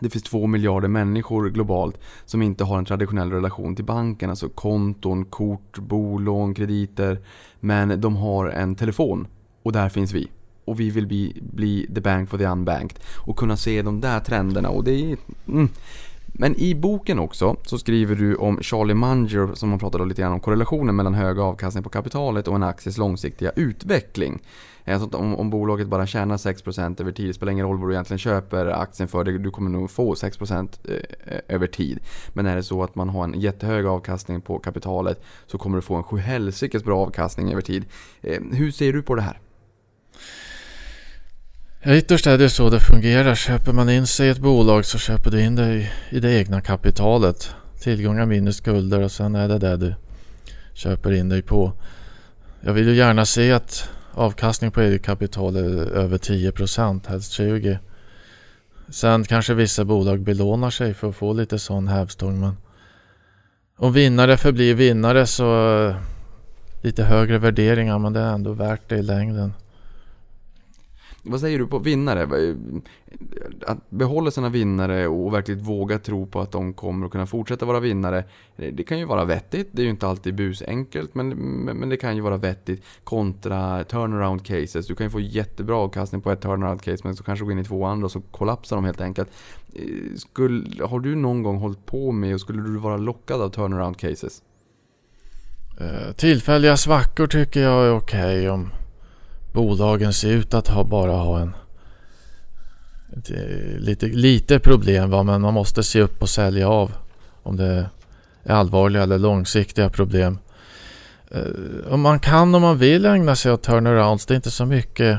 [0.00, 4.48] det finns två miljarder människor globalt som inte har en traditionell relation till banken, alltså
[4.48, 7.18] konton, kort, bolån, krediter.
[7.60, 9.26] Men de har en telefon
[9.62, 10.28] och där finns vi.
[10.64, 14.20] Och vi vill bli, bli the bank for the unbanked och kunna se de där
[14.20, 14.68] trenderna.
[14.68, 15.16] Och det är,
[15.48, 15.68] mm.
[16.38, 20.32] Men i boken också så skriver du om Charlie Munger som man pratade lite grann
[20.32, 24.42] om korrelationen mellan hög avkastning på kapitalet och en akties långsiktiga utveckling.
[24.84, 27.94] Alltså om, om bolaget bara tjänar 6% över tid, det spelar ingen roll vad du
[27.94, 30.68] egentligen köper aktien för, du kommer nog få 6%
[31.26, 31.98] eh, över tid.
[32.32, 35.82] Men är det så att man har en jättehög avkastning på kapitalet så kommer du
[35.82, 37.84] få en sjuhelsikes bra avkastning över tid.
[38.20, 39.40] Eh, hur ser du på det här?
[41.88, 43.34] Ja, ytterst är det så det fungerar.
[43.34, 46.60] Köper man in sig i ett bolag så köper du in dig i det egna
[46.60, 47.54] kapitalet.
[47.80, 49.94] Tillgångar minus skulder och sen är det det du
[50.74, 51.72] köper in dig på.
[52.60, 57.32] Jag vill ju gärna se att avkastning på eget kapital är över 10 procent, helst
[57.32, 57.78] 20.
[58.88, 62.40] Sen kanske vissa bolag belånar sig för att få lite sån hävstång.
[62.40, 62.56] Men
[63.76, 65.96] om vinnare förblir vinnare så eh,
[66.82, 69.52] lite högre värderingar men det är ändå värt det i längden
[71.26, 72.28] vad säger du på vinnare?
[73.66, 77.66] Att behålla sina vinnare och verkligen våga tro på att de kommer att kunna fortsätta
[77.66, 78.24] vara vinnare.
[78.56, 79.68] Det kan ju vara vettigt.
[79.72, 81.28] Det är ju inte alltid busenkelt men,
[81.64, 82.84] men det kan ju vara vettigt.
[83.04, 84.86] Kontra turnaround cases.
[84.86, 87.52] Du kan ju få jättebra avkastning på ett turnaround case men så kanske du går
[87.52, 89.28] in i två andra och så kollapsar de helt enkelt.
[89.74, 93.48] Eh, skulle, har du någon gång hållit på med och skulle du vara lockad av
[93.48, 94.42] turnaround cases?
[95.80, 98.70] Eh, tillfälliga svackor tycker jag är okej okay om
[99.56, 101.54] bolagen ser ut att ha bara ha en
[103.30, 105.22] eh, lite, lite problem va?
[105.22, 106.92] men man måste se upp och sälja av
[107.42, 107.88] om det
[108.44, 110.38] är allvarliga eller långsiktiga problem.
[111.30, 114.66] Eh, om man kan om man vill ägna sig åt turnarounds, det är inte så
[114.66, 115.18] mycket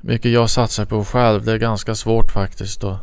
[0.00, 1.44] mycket jag satsar på själv.
[1.44, 2.98] Det är ganska svårt faktiskt att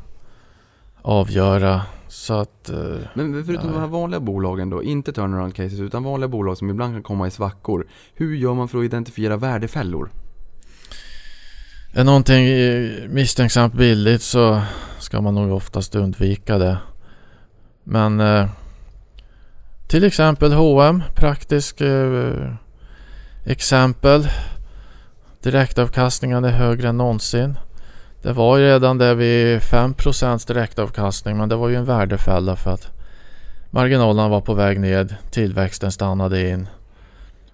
[1.02, 1.82] avgöra.
[2.16, 6.28] Så att, uh, Men förutom de här vanliga bolagen då, inte turnaround cases utan vanliga
[6.28, 7.88] bolag som ibland kan komma i svackor.
[8.14, 10.10] Hur gör man för att identifiera värdefällor?
[11.94, 12.46] Är någonting
[13.14, 14.62] misstänksamt billigt så
[15.00, 16.78] ska man nog oftast undvika det.
[17.84, 18.50] Men eh,
[19.88, 22.54] till exempel H&M praktisk eh,
[23.46, 24.28] exempel.
[25.42, 27.58] Direktavkastningen är högre än någonsin.
[28.26, 32.72] Det var ju redan det vid 5% direktavkastning men det var ju en värdefälla för
[32.72, 32.92] att
[33.70, 36.68] marginalerna var på väg ned, tillväxten stannade in.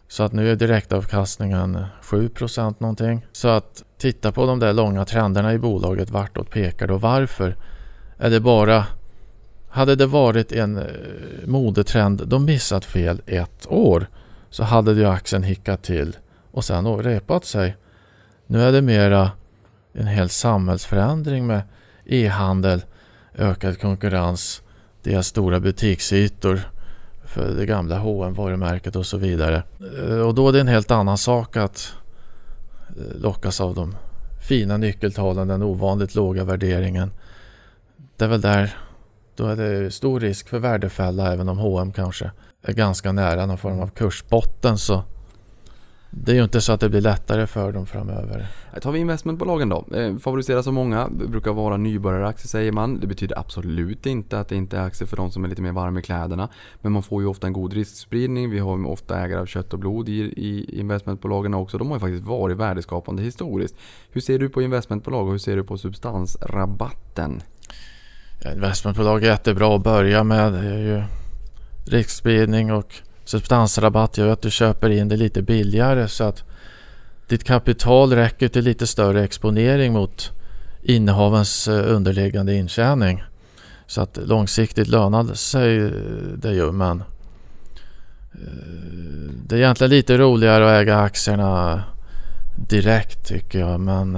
[0.08, 3.26] Så att nu är direktavkastningen 7% någonting.
[3.32, 7.56] Så att titta på de där långa trenderna i bolaget, vartåt pekar det och varför?
[8.18, 8.86] Är det bara
[9.70, 10.86] hade det varit en eh,
[11.46, 14.08] modetrend de missat fel ett år
[14.50, 16.18] så hade ju aktien hickat till
[16.52, 17.76] och sen repat sig.
[18.48, 19.32] Nu är det mera
[19.94, 21.62] en hel samhällsförändring med
[22.06, 22.82] e-handel,
[23.36, 24.62] ökad konkurrens,
[25.04, 26.60] deras stora butiksytor
[27.24, 29.64] för det gamla hm varumärket och så vidare.
[29.98, 31.94] Eh, och då är det en helt annan sak att
[32.90, 33.96] eh, lockas av de
[34.48, 37.12] fina nyckeltalen, den ovanligt låga värderingen.
[38.18, 38.76] Det är väl där,
[39.36, 42.32] då är det stor risk för värdefälla även om H&M kanske
[42.62, 45.04] är ganska nära någon form av kursbotten så
[46.14, 48.48] det är ju inte så att det blir lättare för dem framöver.
[48.82, 49.86] Tar vi investmentbolagen då.
[49.96, 53.00] Eh, favoriseras av många, brukar vara nybörjaraktier säger man.
[53.00, 55.72] Det betyder absolut inte att det inte är aktier för de som är lite mer
[55.72, 56.50] varma i kläderna.
[56.82, 58.50] Men man får ju ofta en god riskspridning.
[58.50, 61.78] Vi har ofta ägare av kött och blod i, i investmentbolagen också.
[61.78, 63.76] De har ju faktiskt varit värdeskapande historiskt.
[64.12, 67.42] Hur ser du på investmentbolag och hur ser du på substansrabatten?
[68.54, 70.54] Investmentbolag är jättebra att börja med.
[70.54, 71.04] Det är ju
[71.86, 73.02] riskspridning och
[73.32, 76.44] substansrabatt gör att du köper in det lite billigare så att
[77.28, 80.32] ditt kapital räcker till lite större exponering mot
[80.82, 83.24] innehavens eh, underliggande intjäning.
[83.88, 85.92] Så att långsiktigt lönar sig eh,
[86.38, 87.04] det ju men
[88.34, 91.84] eh, det är egentligen lite roligare att äga aktierna
[92.70, 94.14] direkt tycker jag men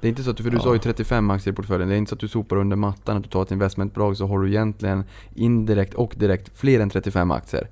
[0.00, 0.62] det är inte så att du, för du ja.
[0.62, 1.88] sa ju 35 aktier i portföljen.
[1.88, 4.26] Det är inte så att du sopar under mattan, att du tar ett investmentbolag så
[4.26, 5.04] har du egentligen
[5.34, 7.68] indirekt och direkt fler än 35 aktier.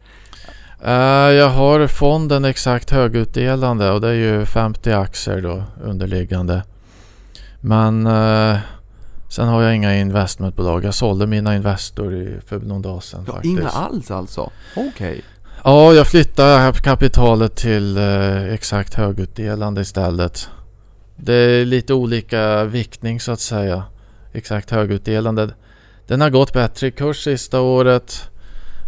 [0.84, 0.92] Uh,
[1.32, 6.62] jag har fonden exakt högutdelande och det är ju 50 aktier då underliggande.
[7.60, 8.58] Men uh,
[9.28, 10.84] sen har jag inga investmentbolag.
[10.84, 13.24] Jag sålde mina Investor i, för någon dag sedan.
[13.26, 13.58] Ja, faktiskt.
[13.58, 14.50] Inga alls alltså?
[14.76, 14.88] Okej.
[14.88, 15.22] Okay.
[15.64, 20.48] Ja, jag flyttade kapitalet till uh, exakt högutdelande istället.
[21.16, 23.82] Det är lite olika viktning så att säga.
[24.32, 25.50] Exakt högutdelande.
[26.06, 28.29] Den har gått bättre i kurs sista året.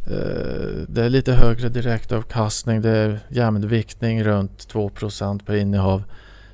[0.07, 2.83] Eh, det är lite högre direktavkastning.
[2.83, 6.03] Det är jämn viktning runt 2% per innehav.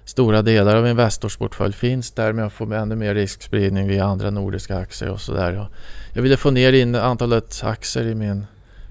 [0.05, 4.31] Stora delar av Investors portfölj finns där men jag får ännu mer riskspridning via andra
[4.31, 5.69] nordiska aktier och sådär.
[6.13, 8.47] Jag ville få ner in antalet aktier i min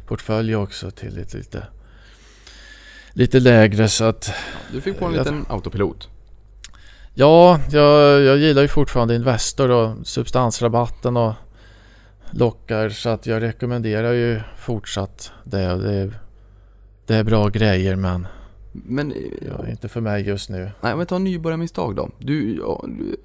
[0.08, 1.64] portfölj också till lite, lite,
[3.14, 4.32] lite lägre så att...
[4.72, 6.10] Du fick på en liten autopilot.
[7.14, 11.34] Ja, jag, jag gillar ju fortfarande Investor och substansrabatten och
[12.32, 15.58] lockar så att jag rekommenderar ju fortsatt det.
[15.58, 16.20] Det är,
[17.06, 18.28] det är bra grejer men
[18.86, 20.72] men, ja, inte för mig just nu.
[20.82, 22.10] Nej, men ta nybörjarmisstag då.
[22.20, 23.18] Du, ja, du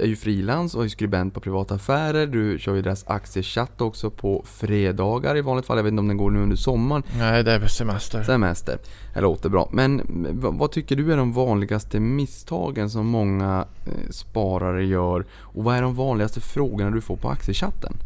[0.00, 2.26] är ju frilans och är skribent på privata affärer.
[2.26, 5.76] Du kör ju deras aktiechatt också på fredagar i vanligt fall.
[5.76, 7.02] Jag vet inte om den går nu under sommaren.
[7.18, 8.22] Nej, det är semester.
[8.22, 8.78] Semester.
[9.14, 9.68] Det låter bra.
[9.72, 10.02] Men
[10.40, 15.26] vad tycker du är de vanligaste misstagen som många eh, sparare gör?
[15.32, 17.96] Och vad är de vanligaste frågorna du får på aktiechatten?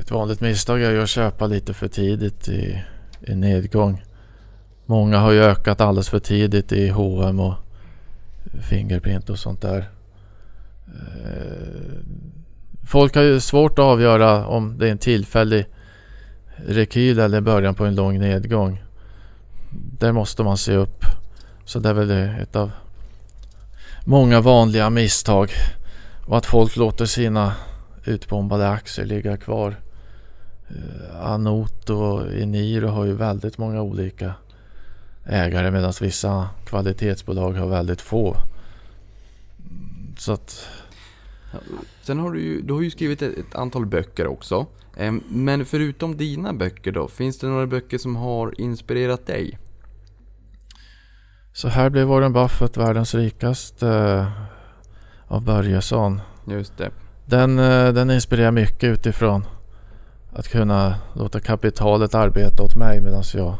[0.00, 2.82] Ett vanligt misstag är ju att köpa lite för tidigt i,
[3.20, 4.04] i nedgång.
[4.86, 7.54] Många har ju ökat alldeles för tidigt i H&M och
[8.60, 9.90] Fingerprint och sånt där.
[10.86, 11.98] Eh,
[12.86, 15.66] folk har ju svårt att avgöra om det är en tillfällig
[16.56, 18.82] rekyl eller början på en lång nedgång.
[19.98, 21.04] Där måste man se upp.
[21.64, 22.70] Så det är väl ett av
[24.04, 25.50] många vanliga misstag
[26.26, 27.52] och att folk låter sina
[28.04, 29.76] utbombade aktier ligga kvar.
[30.70, 34.34] Eh, Anot och Eniro har ju väldigt många olika
[35.24, 38.36] ägare medan vissa kvalitetsbolag har väldigt få.
[40.18, 40.68] Så att
[42.02, 44.66] Sen har du ju, du har ju skrivit ett, ett antal böcker också.
[44.96, 49.58] Em, Men förutom dina böcker då, finns det några böcker som har inspirerat dig?
[51.52, 54.32] Så här blev Warren Buffett världens rikaste eh,
[55.26, 56.20] av Börjesson.
[56.48, 56.90] Just det.
[57.24, 59.44] Den, eh, den inspirerar mycket utifrån
[60.32, 63.54] att kunna låta kapitalet arbeta åt mig medan jag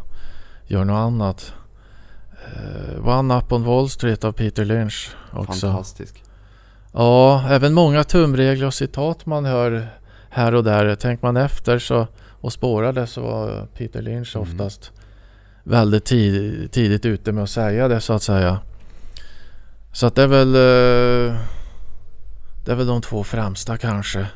[0.66, 1.52] gör något annat.
[2.56, 5.66] Eh, One Up on Wall Street av Peter Lynch också.
[5.66, 6.22] Fantastisk.
[6.92, 9.88] Ja, även många tumregler och citat man hör
[10.30, 10.94] här och där.
[10.94, 12.06] Tänker man efter så,
[12.40, 14.48] och spårade så var Peter Lynch Mm.
[14.48, 14.92] oftast
[15.62, 18.58] väldigt tid, tidigt ute med att säga det så att säga.
[19.92, 21.36] Så att det är väl eh,
[22.64, 24.26] Det är väl de två främsta kanske.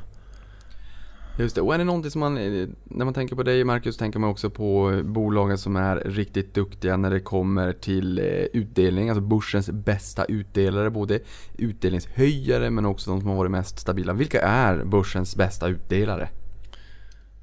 [1.39, 1.61] Just det.
[1.61, 4.31] Och är det någonting som man, eh, när man tänker på dig Marcus, tänker man
[4.31, 9.23] också på eh, bolagen som är riktigt duktiga när det kommer till eh, utdelning, alltså
[9.23, 11.19] börsens bästa utdelare, både
[11.59, 14.13] utdelningshöjare men också de som har varit mest stabila.
[14.13, 16.29] Vilka är börsens bästa utdelare?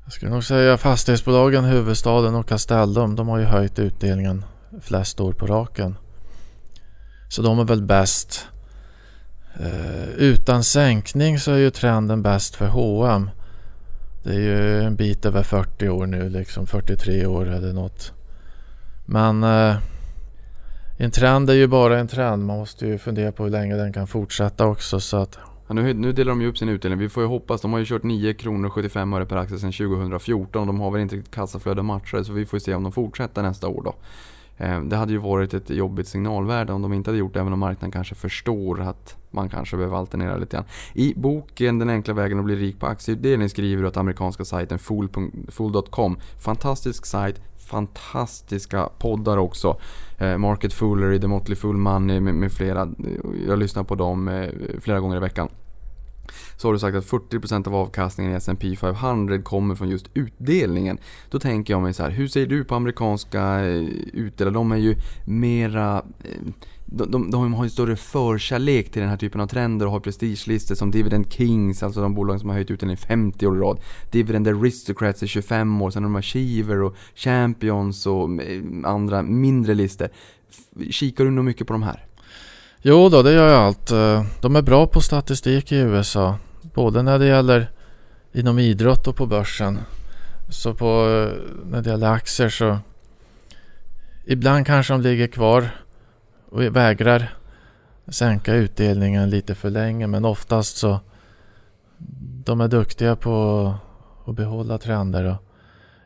[0.03, 3.15] Jag skulle nog säga fastighetsbolagen, huvudstaden och Castellum.
[3.15, 4.45] De har ju höjt utdelningen
[4.81, 5.95] flest år på raken.
[7.29, 8.47] Så de är väl bäst.
[9.59, 13.29] Eh, utan sänkning så är ju trenden bäst för H&M.
[14.23, 18.13] Det är ju en bit över 40 år nu, liksom 43 år eller något.
[19.05, 19.75] Men eh,
[20.97, 22.45] en trend är ju bara en trend.
[22.45, 24.99] Man måste ju fundera på hur länge den kan fortsätta också.
[24.99, 26.99] Så att Ja, nu, nu delar de ju upp sin utdelning.
[26.99, 27.61] Vi får ju hoppas.
[27.61, 30.67] De har ju kört 9 kronor 75 öre per aktie sedan 2014.
[30.67, 33.41] De har väl inte riktigt kassaflöde matchade så vi får ju se om de fortsätter
[33.43, 33.95] nästa år då.
[34.65, 37.53] Eh, Det hade ju varit ett jobbigt signalvärde om de inte hade gjort det, även
[37.53, 40.65] om marknaden kanske förstår att man kanske behöver alternera lite grann.
[40.93, 44.79] I boken Den enkla vägen att bli rik på aktieutdelning skriver du att amerikanska sajten
[44.79, 49.79] fool.com, fantastisk sajt, fantastiska poddar också.
[50.17, 52.89] Eh, Market Foolery, The Motley Fool Money med, med flera.
[53.47, 55.49] Jag lyssnar på dem eh, flera gånger i veckan.
[56.57, 60.97] Så har du sagt att 40% av avkastningen i S&P 500 kommer från just utdelningen.
[61.29, 64.53] Då tänker jag mig så här, hur ser du på amerikanska eh, utdelare?
[64.53, 66.03] De är ju mera...
[66.93, 69.99] De, de, de har ju större förkärlek till den här typen av trender och har
[69.99, 73.79] prestigelistor som Dividend Kings, alltså de bolag som har höjt utdelningen 50 år i rad.
[74.11, 79.73] Dividend Aristocrats i 25 år, sen har de Achiever och Champions och eh, andra mindre
[79.73, 80.09] listor.
[80.91, 82.05] Kikar du nog mycket på de här?
[82.81, 83.91] Jo då, det gör jag allt.
[83.91, 86.37] Eh, de är bra på statistik i USA.
[86.61, 87.71] Både när det gäller
[88.33, 89.79] inom idrott och på börsen.
[90.49, 92.77] Så på, eh, när det gäller aktier så
[94.25, 95.69] ibland kanske de ligger kvar
[96.51, 97.33] vägrar
[98.07, 100.07] sänka utdelningen lite för länge.
[100.07, 100.99] Men oftast så
[102.45, 103.73] de är duktiga på
[104.25, 105.37] att behålla trender och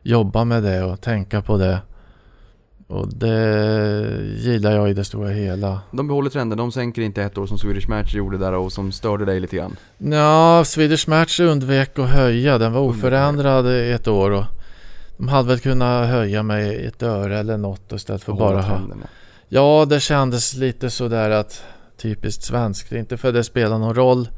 [0.02, 1.78] jobba med det och tänka på det.
[2.88, 3.38] Och det
[4.36, 5.80] gillar jag i det stora hela.
[5.92, 8.92] De behåller trenden, de sänker inte ett år som Swedish Match gjorde där och som
[8.92, 9.76] störde dig lite grann.
[9.98, 12.58] Ja, Swedish Match undvek att höja.
[12.58, 14.30] Den var oförändrad ett år.
[14.30, 14.44] Och
[15.16, 19.02] de hade väl kunnat höja med ett öre eller något istället för bara trenden,
[19.48, 19.86] ja.
[19.88, 21.62] Det kändes lite sådär att
[21.96, 22.92] typiskt svenskt.
[22.92, 24.28] Inte för att det spelar någon roll.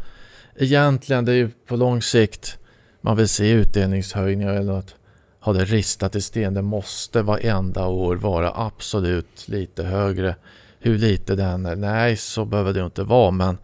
[0.57, 2.59] Egentligen, det är ju på lång sikt
[3.01, 4.95] man vill se utdelningshöjningar eller något.
[5.41, 6.55] Ha det ristat i sten.
[6.55, 10.37] Det måste varenda år vara absolut lite högre.
[10.81, 11.77] Hur lite den är.
[11.77, 13.59] Nej, så behöver det ju inte vara men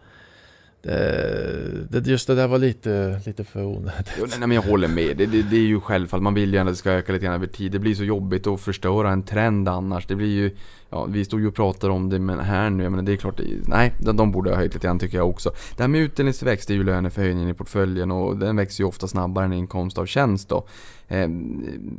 [0.85, 4.11] det, det, just det där var lite, lite för onödigt.
[4.19, 5.17] Jo, nej, men jag håller med.
[5.17, 6.23] Det, det, det är ju självfallet.
[6.23, 7.71] Man vill gärna att det ska öka lite grann över tid.
[7.71, 10.07] Det blir så jobbigt att förstöra en trend annars.
[10.07, 10.51] Det blir ju...
[10.89, 12.89] Ja, vi stod ju och pratade om det men här nu.
[12.89, 13.39] men det är klart.
[13.67, 15.51] Nej, de, de borde ha höjt lite grann tycker jag också.
[15.77, 19.45] Det här med utdelningsväxt är ju löneförhöjningen i portföljen och den växer ju ofta snabbare
[19.45, 20.67] än inkomst av tjänst då.
[21.07, 21.27] Eh,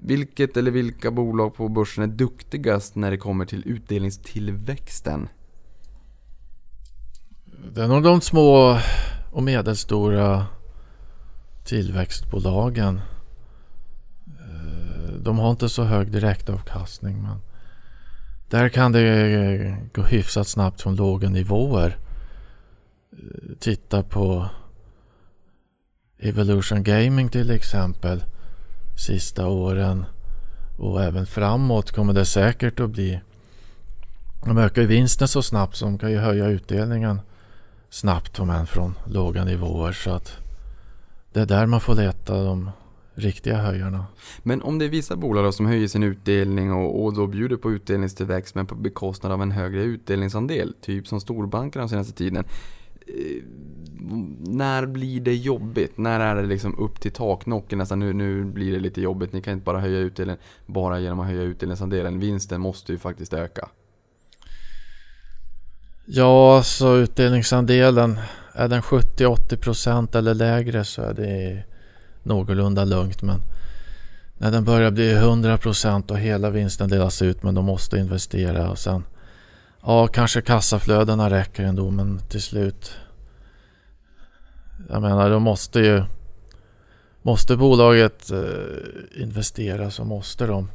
[0.03, 5.29] vilket eller vilka bolag på börsen är duktigast när det kommer till utdelningstillväxten?
[7.75, 8.79] Det är nog de små
[9.31, 10.47] och medelstora
[11.65, 13.01] tillväxtbolagen.
[14.27, 17.39] Eh, de har inte så hög direktavkastning men
[18.49, 21.97] där kan det eh, gå hyfsat snabbt från låga nivåer.
[23.13, 24.49] Eh, titta på
[26.19, 28.25] Evolution Gaming till exempel.
[28.99, 30.05] Sista åren
[30.79, 33.21] och även framåt kommer det säkert att bli.
[34.45, 37.21] De ökar ju vinsten så snabbt så de kan ju höja utdelningen
[37.97, 39.93] snabbt om än från låga nivåer.
[39.93, 40.39] Så att
[41.33, 42.71] det är där man får leta de
[43.15, 44.07] riktiga höjarna.
[44.43, 47.57] Men om det är vissa bolag då som höjer sin utdelning och, och då bjuder
[47.57, 52.45] på utdelningstillväxt men på bekostnad av en högre utdelningsandel, typ som storbankerna den senaste tiden.
[53.07, 53.43] Eh,
[54.39, 55.99] när blir det jobbigt?
[55.99, 57.79] När är det liksom upp till taknocken?
[57.79, 59.33] Nästan nu, nu blir det lite jobbigt.
[59.33, 62.21] Ni kan inte bara höja utdelningen bara genom att höja utdelningsandelen.
[62.21, 63.69] Vinsten måste ju faktiskt öka.
[66.09, 68.21] Ja, så utdelningsandelen
[68.53, 71.63] är den 70-80% eller lägre så är det
[72.23, 73.23] någorlunda lugnt.
[73.23, 73.41] Men
[74.39, 78.79] när den börjar bli 100% och hela vinsten delas ut men de måste investera och
[78.79, 79.05] sen
[79.83, 82.97] Ja, kanske kassaflödena räcker ändå men till slut
[84.89, 86.03] Jag menar, då måste ju
[87.23, 90.69] Måste bolaget eh, investera så måste de.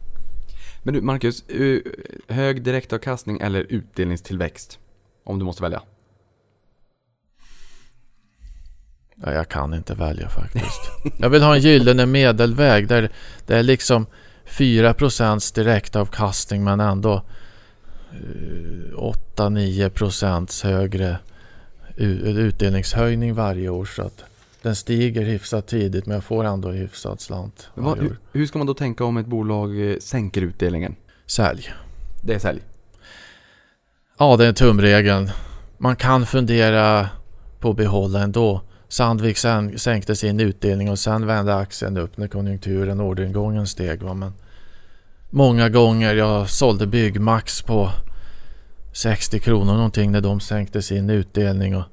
[0.83, 1.79] Men du Marcus, eh,
[2.27, 4.80] hög direktavkastning eller utdelningstillväxt?
[5.23, 5.81] Om du måste välja.
[9.15, 10.91] Ja, jag kan inte välja faktiskt.
[11.17, 13.11] Jag vill ha en gyllene medelväg där
[13.45, 14.05] det är liksom
[14.45, 17.23] 4% direktavkastning men ändå
[19.35, 21.17] 8-9 procents högre
[21.95, 23.85] utdelningshöjning varje år.
[23.85, 24.23] Så att
[24.61, 27.69] den stiger hyfsat tidigt men jag får ändå hyfsat slant.
[27.73, 30.95] Va, hur, hur, ska man då tänka om ett bolag eh, sänker utdelningen?
[31.25, 31.73] Sälj.
[32.23, 32.61] Det är sälj?
[34.21, 35.29] Ja, det är tumregeln.
[35.77, 37.09] Man kan fundera
[37.59, 38.61] på att behålla ändå.
[38.87, 39.37] Sandvik
[39.77, 44.03] sänkte sin utdelning och sen vände aktien upp när konjunkturen och orderingången steg.
[44.03, 44.13] Va?
[44.13, 44.33] Men
[45.29, 47.91] många gånger jag sålde Byggmax på
[48.93, 51.75] 60 kronor någonting när de sänkte sin utdelning.
[51.75, 51.85] Och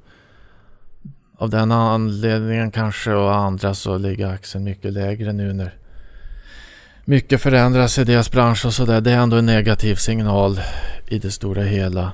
[1.37, 5.78] av den anledningen kanske och andra så ligger aktien mycket lägre nu när
[7.09, 9.01] mycket förändras i deras bransch och sådär.
[9.01, 10.59] Det är ändå en negativ signal
[11.07, 12.11] i det stora hela.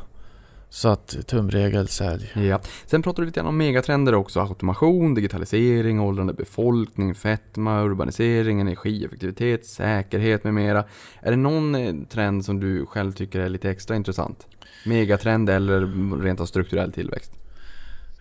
[0.69, 2.31] Så att tumregel sälj.
[2.33, 2.61] Ja.
[2.85, 4.39] Sen pratar du lite grann om megatrender också.
[4.39, 10.83] Automation, digitalisering, åldrande befolkning, fetma, urbanisering, energieffektivitet, säkerhet med mera.
[11.21, 14.47] Är det någon eh, trend som du själv tycker är lite extra intressant?
[14.85, 15.79] Megatrend eller
[16.23, 17.31] rent av strukturell tillväxt?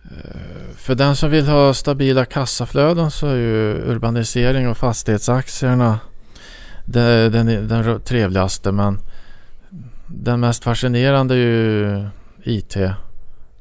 [0.03, 5.99] Eh, för den som vill ha stabila kassaflöden så är ju urbanisering och fastighetsaktierna
[6.85, 8.99] den, den, den trevligaste men
[10.07, 12.07] den mest fascinerande är ju
[12.43, 12.73] IT.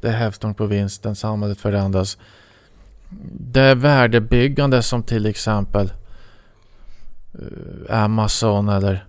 [0.01, 2.19] Det är hävstång på vinsten, samhället förändras.
[3.33, 5.93] Det är värdebyggande som till exempel
[7.35, 9.07] eh, Amazon eller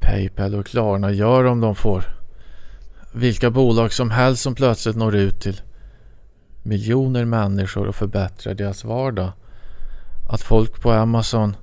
[0.00, 2.04] Paypal och Klarna gör om de får
[3.12, 5.60] vilka bolag som helst som plötsligt når ut till
[6.62, 9.32] miljoner människor och förbättrar deras vardag.
[10.28, 11.56] Att folk på Amazon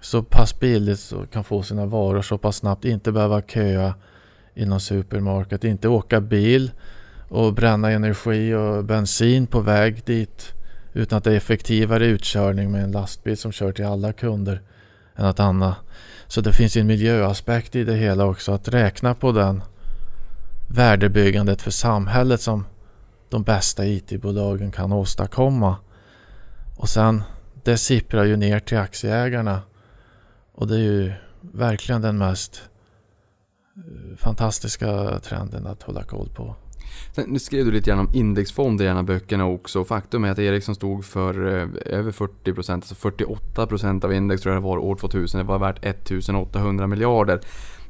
[0.00, 3.94] så pass billigt och kan få sina varor så pass snabbt, inte behöva köa
[4.54, 5.64] inom supermarket.
[5.64, 6.70] Inte åka bil
[7.28, 10.52] och bränna energi och bensin på väg dit.
[10.92, 14.60] Utan att det är effektivare utkörning med en lastbil som kör till alla kunder
[15.16, 15.76] än att Anna.
[16.26, 18.52] Så det finns en miljöaspekt i det hela också.
[18.52, 19.62] Att räkna på den
[20.68, 22.64] värdebyggandet för samhället som
[23.28, 25.76] de bästa IT-bolagen kan åstadkomma.
[26.76, 27.22] Och sen
[27.64, 29.62] det sipprar ju ner till aktieägarna.
[30.52, 32.62] Och det är ju verkligen den mest
[33.76, 36.56] eh, fantastiska trenden att hålla koll på.
[37.14, 39.84] Sen, nu skrev du lite grann om indexfonder i en av böckerna också.
[39.84, 41.68] Faktum är att Ericsson stod för eh,
[41.98, 45.38] över 40%, alltså 48% av index tror jag det var år 2000.
[45.38, 47.40] Det var värt 1800 miljarder.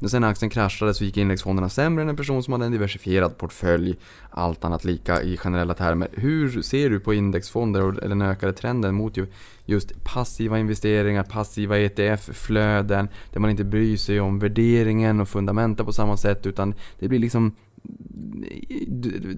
[0.02, 3.38] När sen aktien kraschade så gick indexfonderna sämre än en person som hade en diversifierad
[3.38, 3.96] portfölj.
[4.30, 6.08] Allt annat lika i generella termer.
[6.12, 9.18] Hur ser du på indexfonder och den ökade trenden mot
[9.64, 15.92] just passiva investeringar, passiva ETF-flöden där man inte bryr sig om värderingen och fundamenta på
[15.92, 17.56] samma sätt utan det blir liksom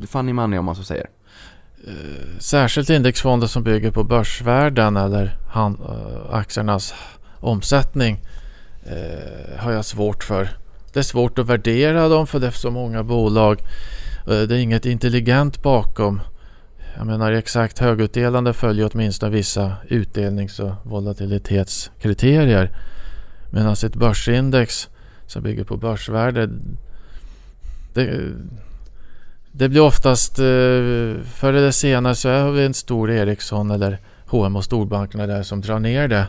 [0.06, 1.06] funny money om man så säger.
[1.86, 6.94] Eh, särskilt indexfonder som bygger på börsvärden eller eh, aktiernas
[7.40, 8.20] omsättning
[8.86, 10.48] eh, har jag svårt för.
[10.92, 13.60] Det är svårt att värdera dem för det är så många bolag.
[14.26, 16.20] Eh, det är inget intelligent bakom.
[16.96, 22.70] Jag menar exakt högutdelande följer åtminstone vissa utdelnings och volatilitetskriterier.
[23.50, 24.88] Medan alltså ett börsindex
[25.26, 26.48] som bygger på börsvärde
[27.94, 28.32] det,
[29.52, 30.44] det blir oftast eh,
[31.24, 35.60] förr eller senare så har vi en stor Ericsson eller H&M och storbankerna där som
[35.60, 36.26] drar ner det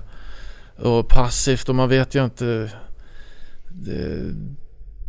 [0.78, 2.72] och passivt och man vet ju inte.
[3.70, 4.34] Det,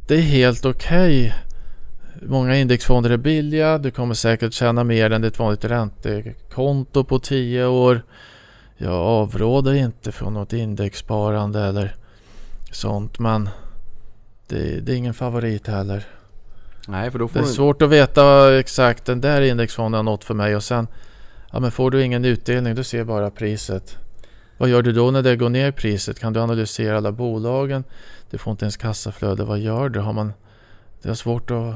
[0.08, 1.26] det är helt okej.
[1.26, 1.32] Okay.
[2.28, 3.78] Många indexfonder är billiga.
[3.78, 8.02] Du kommer säkert tjäna mer än ett vanligt räntekonto på 10 år.
[8.76, 11.96] Jag avråder inte från något indexsparande eller
[12.70, 13.48] sånt men
[14.48, 16.06] det, det är ingen favorit heller.
[16.88, 17.54] Nej, för då får det är du...
[17.54, 20.86] svårt att veta exakt den där indexfonden har nått för mig och sen
[21.52, 23.98] ja, men får du ingen utdelning du ser bara priset.
[24.58, 26.18] Vad gör du då när det går ner i priset?
[26.18, 27.84] Kan du analysera alla bolagen?
[28.30, 29.44] Du får inte ens kassaflöde.
[29.44, 30.00] Vad gör du?
[30.00, 30.32] Har man,
[31.02, 31.74] det är svårt att...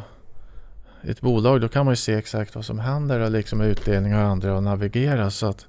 [1.03, 3.69] I ett bolag då kan man ju se exakt vad som händer och liksom med
[3.69, 5.31] utdelningar och andra och navigera.
[5.31, 5.67] Så att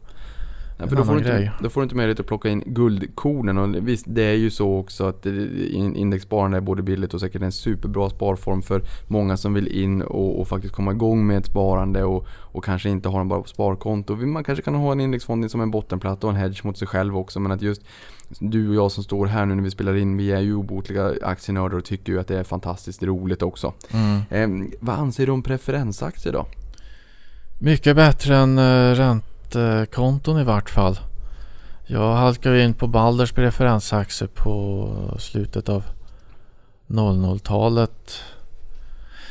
[0.82, 3.58] en för då, får du inte, då får du inte möjlighet att plocka in guldkornen
[3.58, 7.42] och visst det är ju så också att in- indexsparande är både billigt och säkert
[7.42, 11.46] en superbra sparform för många som vill in och, och faktiskt komma igång med ett
[11.46, 14.16] sparande och, och kanske inte har den bara på sparkonto.
[14.16, 17.18] Man kanske kan ha en indexfond som en bottenplatta och en hedge mot sig själv
[17.18, 17.82] också men att just
[18.40, 21.14] du och jag som står här nu när vi spelar in, vi är ju obotliga
[21.22, 23.74] aktienördar och tycker ju att det är fantastiskt roligt också.
[23.92, 24.22] mm.
[24.30, 26.46] Eh, vad anser du om preferensaktier då?
[27.62, 28.96] Mycket bättre än eh,
[29.56, 31.00] räntekonton i vart fall.
[31.86, 35.84] Jag halkade in på Balders preferensaktier på slutet av
[36.88, 38.24] 00-talet.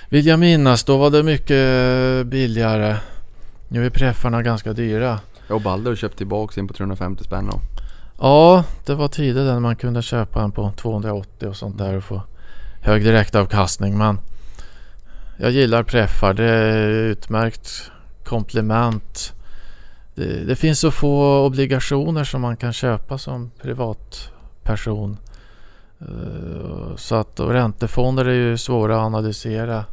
[0.09, 2.97] Vill jag minnas, då var det mycket billigare.
[3.69, 5.20] Nu är preffarna ganska dyra.
[5.49, 7.61] Och Balder har köpt tillbaka in på 350 spänn då.
[8.20, 12.05] Ja, det var tider när man kunde köpa en på 280 och sånt där och
[12.05, 12.23] få
[12.81, 13.99] hög direktavkastning.
[13.99, 14.20] Men
[15.39, 16.35] jag gillar preffar.
[16.35, 17.90] Det är utmärkt
[18.24, 19.32] komplement.
[20.19, 25.16] Det, det finns så få obligationer som man kan köpa som privatperson.
[26.01, 29.85] Eh, Så att och räntefonder är ju svåra att analysera.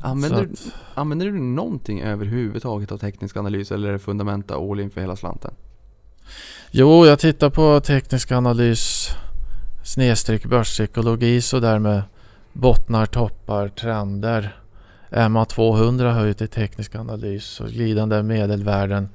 [0.00, 4.54] Använder, Så du- att, använder du någonting överhuvudtaget av teknisk analys eller är det fundamenta
[4.54, 5.50] all in för hela slanten?
[6.70, 9.08] Jo, jag tittar på teknisk analys
[9.84, 12.02] snedstreck börspsykologi så där med
[12.52, 14.56] bottnar, toppar, trender.
[15.10, 19.08] MA 200 hör ju till teknisk analys och glidande medelvärden.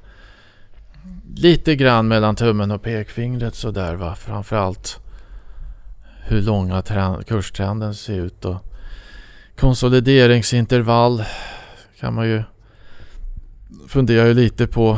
[1.36, 4.16] Lite grann mellan tummen och pekfingret så där va.
[4.16, 5.00] Framförallt
[6.28, 8.58] hur långa trend, kurstrenden ser ut och
[9.58, 11.24] konsolideringsintervall
[12.00, 12.44] kan man ju
[13.88, 14.98] fundera ju lite på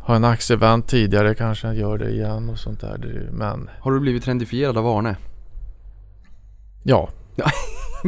[0.00, 3.28] har en aktie vänt tidigare kanske den gör det igen och sånt där.
[3.32, 5.16] Men Har du blivit trendifierad av Arne?
[7.36, 7.50] ja,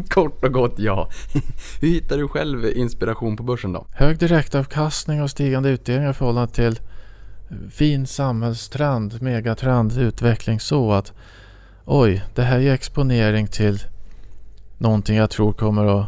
[0.09, 1.09] Kort och gott ja.
[1.81, 3.87] Hur hittar du själv inspiration på börsen då?
[3.93, 6.81] hög direktavkastning och stigande utdelningar i förhållande till
[7.71, 11.13] fin samhällstrend, megatrend, utveckling så att
[11.85, 13.83] oj, det här är exponering till
[14.79, 16.07] någonting jag tror kommer att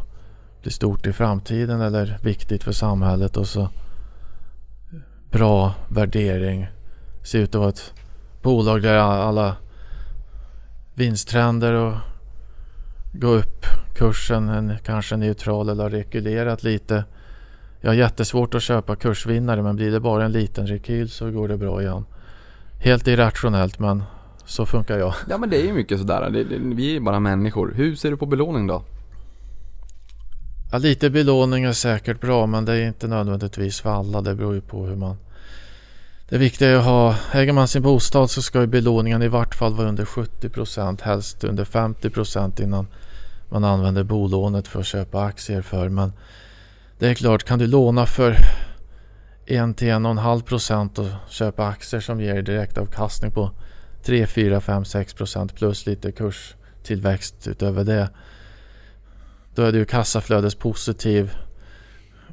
[0.63, 3.69] bli stort i framtiden eller viktigt för samhället och så
[5.31, 6.67] bra värdering.
[7.23, 7.95] Ser ut att vara ett
[8.43, 9.57] bolag där alla
[10.95, 11.95] vinsttrender och
[13.13, 17.05] gå upp kursen en, kanske neutral eller har rekylerat lite.
[17.81, 21.49] Jag har jättesvårt att köpa kursvinnare men blir det bara en liten rekyl så går
[21.49, 22.05] det bra igen.
[22.79, 24.03] Helt irrationellt men
[24.45, 25.15] så funkar jag.
[25.29, 26.31] Ja men det är ju mycket sådär.
[26.31, 27.73] Det, det, vi är ju bara människor.
[27.77, 28.83] Hur ser du på belåning då?
[30.73, 34.21] Ja, lite belåning är säkert bra men det är inte nödvändigtvis för alla.
[34.21, 35.17] Det beror ju på hur man...
[36.31, 37.17] Det viktiga är att ha...
[37.33, 41.45] Äger man sin bostad så ska ju belåningen i vart fall vara under 70% helst
[41.45, 42.87] under 50% innan
[43.49, 45.89] man använder bolånet för att köpa aktier för.
[45.89, 46.13] Men
[46.99, 48.31] det är klart, kan du låna för
[49.47, 53.51] 1 till 1,5% och köpa aktier som ger direktavkastning på
[54.03, 58.11] 3, 4, 5, 6% plus lite kurstillväxt utöver det.
[59.55, 61.35] Då är du kassaflödespositiv.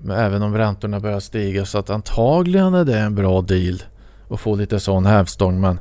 [0.02, 3.84] Men även om räntorna börjar stiga så att antagligen är det en bra deal
[4.30, 5.80] att få lite sån hävstång men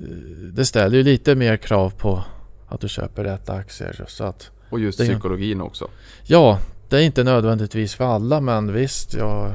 [0.00, 0.06] eh,
[0.52, 2.24] det ställer ju lite mer krav på
[2.68, 5.88] att du köper rätt aktier så att Och just Det psykologin också.
[6.26, 6.58] ja,
[6.88, 9.50] det är inte nödvändigtvis för alla men visst, ja,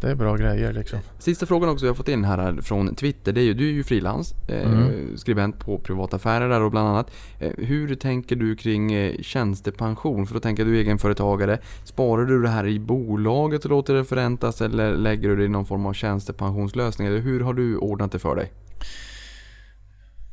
[0.00, 0.98] det är bra grejer liksom.
[1.18, 3.32] Sista frågan också jag fått in här från Twitter.
[3.32, 4.34] Det är ju, du är ju frilans.
[4.48, 5.16] Eh, Mm.
[5.16, 7.10] Skribent på privata affärer där och bland annat.
[7.38, 10.26] Eh, hur tänker du kring eh, tjänstepension?
[10.26, 11.58] För då tänker du egenföretagare.
[11.84, 15.48] Sparar du det här i bolaget och låter det förräntas eller lägger du det i
[15.48, 17.08] någon form av tjänstepensionslösning?
[17.08, 18.52] Eller hur har du ordnat det för dig?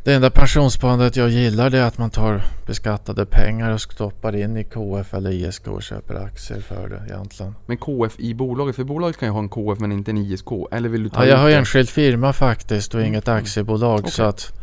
[0.08, 4.58] Det enda pensionssparandet jag gillar det är att man tar beskattade pengar och stoppar in
[4.58, 7.56] i KF eller ISK och köper aktier för det egentligen.
[7.66, 8.76] Men KF i bolaget?
[8.76, 10.48] För bolaget kan ju ha en KF men inte en ISK.
[10.72, 13.08] Eller vill du ta Ja, jag har enskild firma faktiskt och Mm.
[13.14, 14.12] inget aktiebolag Okej.
[14.12, 14.54] så att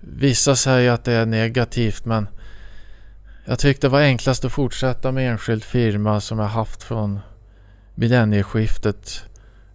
[0.00, 2.28] vissa säger att det är negativt men
[3.44, 7.20] jag tyckte det var enklast att fortsätta med enskild firma som jag haft från
[7.94, 9.22] millennieskiftet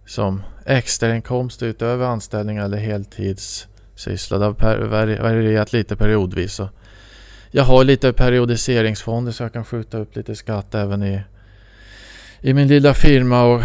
[0.06, 3.77] som extrainkomst utöver anställning eller heltidssyssla.
[4.04, 6.54] Det har per- vari- varierat lite periodvis.
[6.54, 6.68] Så
[7.50, 11.20] jag har lite periodiseringsfonder så jag kan skjuta upp lite skatt även i,
[12.40, 13.42] i min lilla firma.
[13.44, 13.62] Och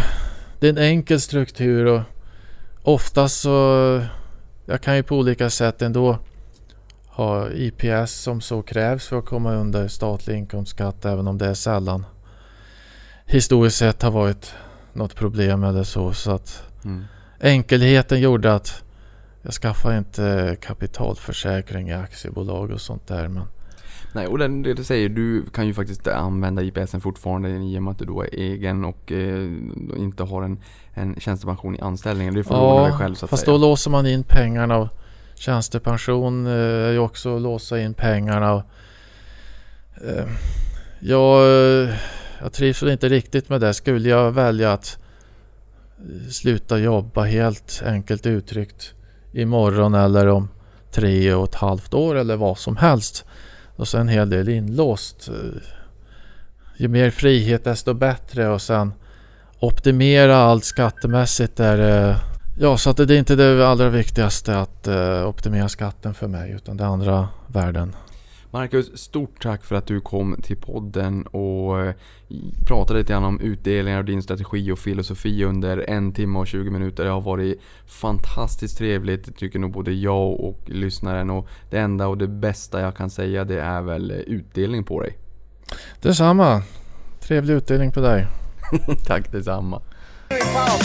[0.59, 2.01] det är en enkel struktur och
[2.83, 4.01] oftast så
[4.65, 6.17] jag kan ju på olika sätt ändå
[7.07, 11.53] ha IPS som så krävs för att komma under statlig inkomstskatt även om det är
[11.53, 12.05] sällan
[13.25, 14.53] historiskt sett har varit
[14.93, 16.13] något problem eller så.
[16.13, 17.05] så att Mm.
[17.39, 18.83] enkelheten gjorde att
[19.43, 23.27] jag skaffade inte kapitalförsäkring i aktiebolag och sånt där.
[23.27, 23.43] Men
[24.13, 27.91] Nej, och det du säger, du kan ju faktiskt använda IPSen fortfarande i och med
[27.91, 29.49] att du då är egen och eh,
[29.97, 30.59] inte har en,
[30.93, 32.33] en tjänstepension i anställningen.
[32.33, 33.53] Det får du ordna dig själv så att fast säga.
[33.53, 34.89] då låser man in pengarna och
[35.35, 38.53] tjänstepension eh, är ju också att låsa in pengarna.
[38.53, 38.63] Och,
[40.07, 40.27] eh,
[40.99, 41.47] jag,
[42.41, 43.73] jag trivs väl inte riktigt med det.
[43.73, 44.97] Skulle jag välja att
[45.99, 48.93] eh, sluta jobba helt enkelt uttryckt
[49.33, 50.49] imorgon eller om
[50.91, 53.25] tre och ett halvt år eller vad som helst.
[53.75, 55.27] Och sen en hel del inlåst.
[55.27, 55.61] Eh,
[56.77, 58.93] ju mer frihet desto bättre och sen
[59.59, 62.17] optimera allt skattemässigt där eh,
[62.59, 66.51] Ja, så att det är inte det allra viktigaste att eh, optimera skatten för mig
[66.51, 67.95] utan det är andra värden.
[68.53, 71.93] Marcus, stort tack för att du kom till podden och eh,
[72.67, 76.69] pratade lite grann om utdelningar och din strategi och filosofi under en timme och 20
[76.69, 77.03] minuter.
[77.03, 81.29] Det har varit fantastiskt trevligt, det tycker nog både jag och lyssnaren.
[81.29, 85.17] Och det enda och det bästa jag kan säga det är väl utdelning på dig.
[86.01, 86.61] Detsamma.
[87.19, 88.27] Trevlig utdelning på dig.
[89.05, 89.81] tack detsamma.
[90.29, 90.79] Wow,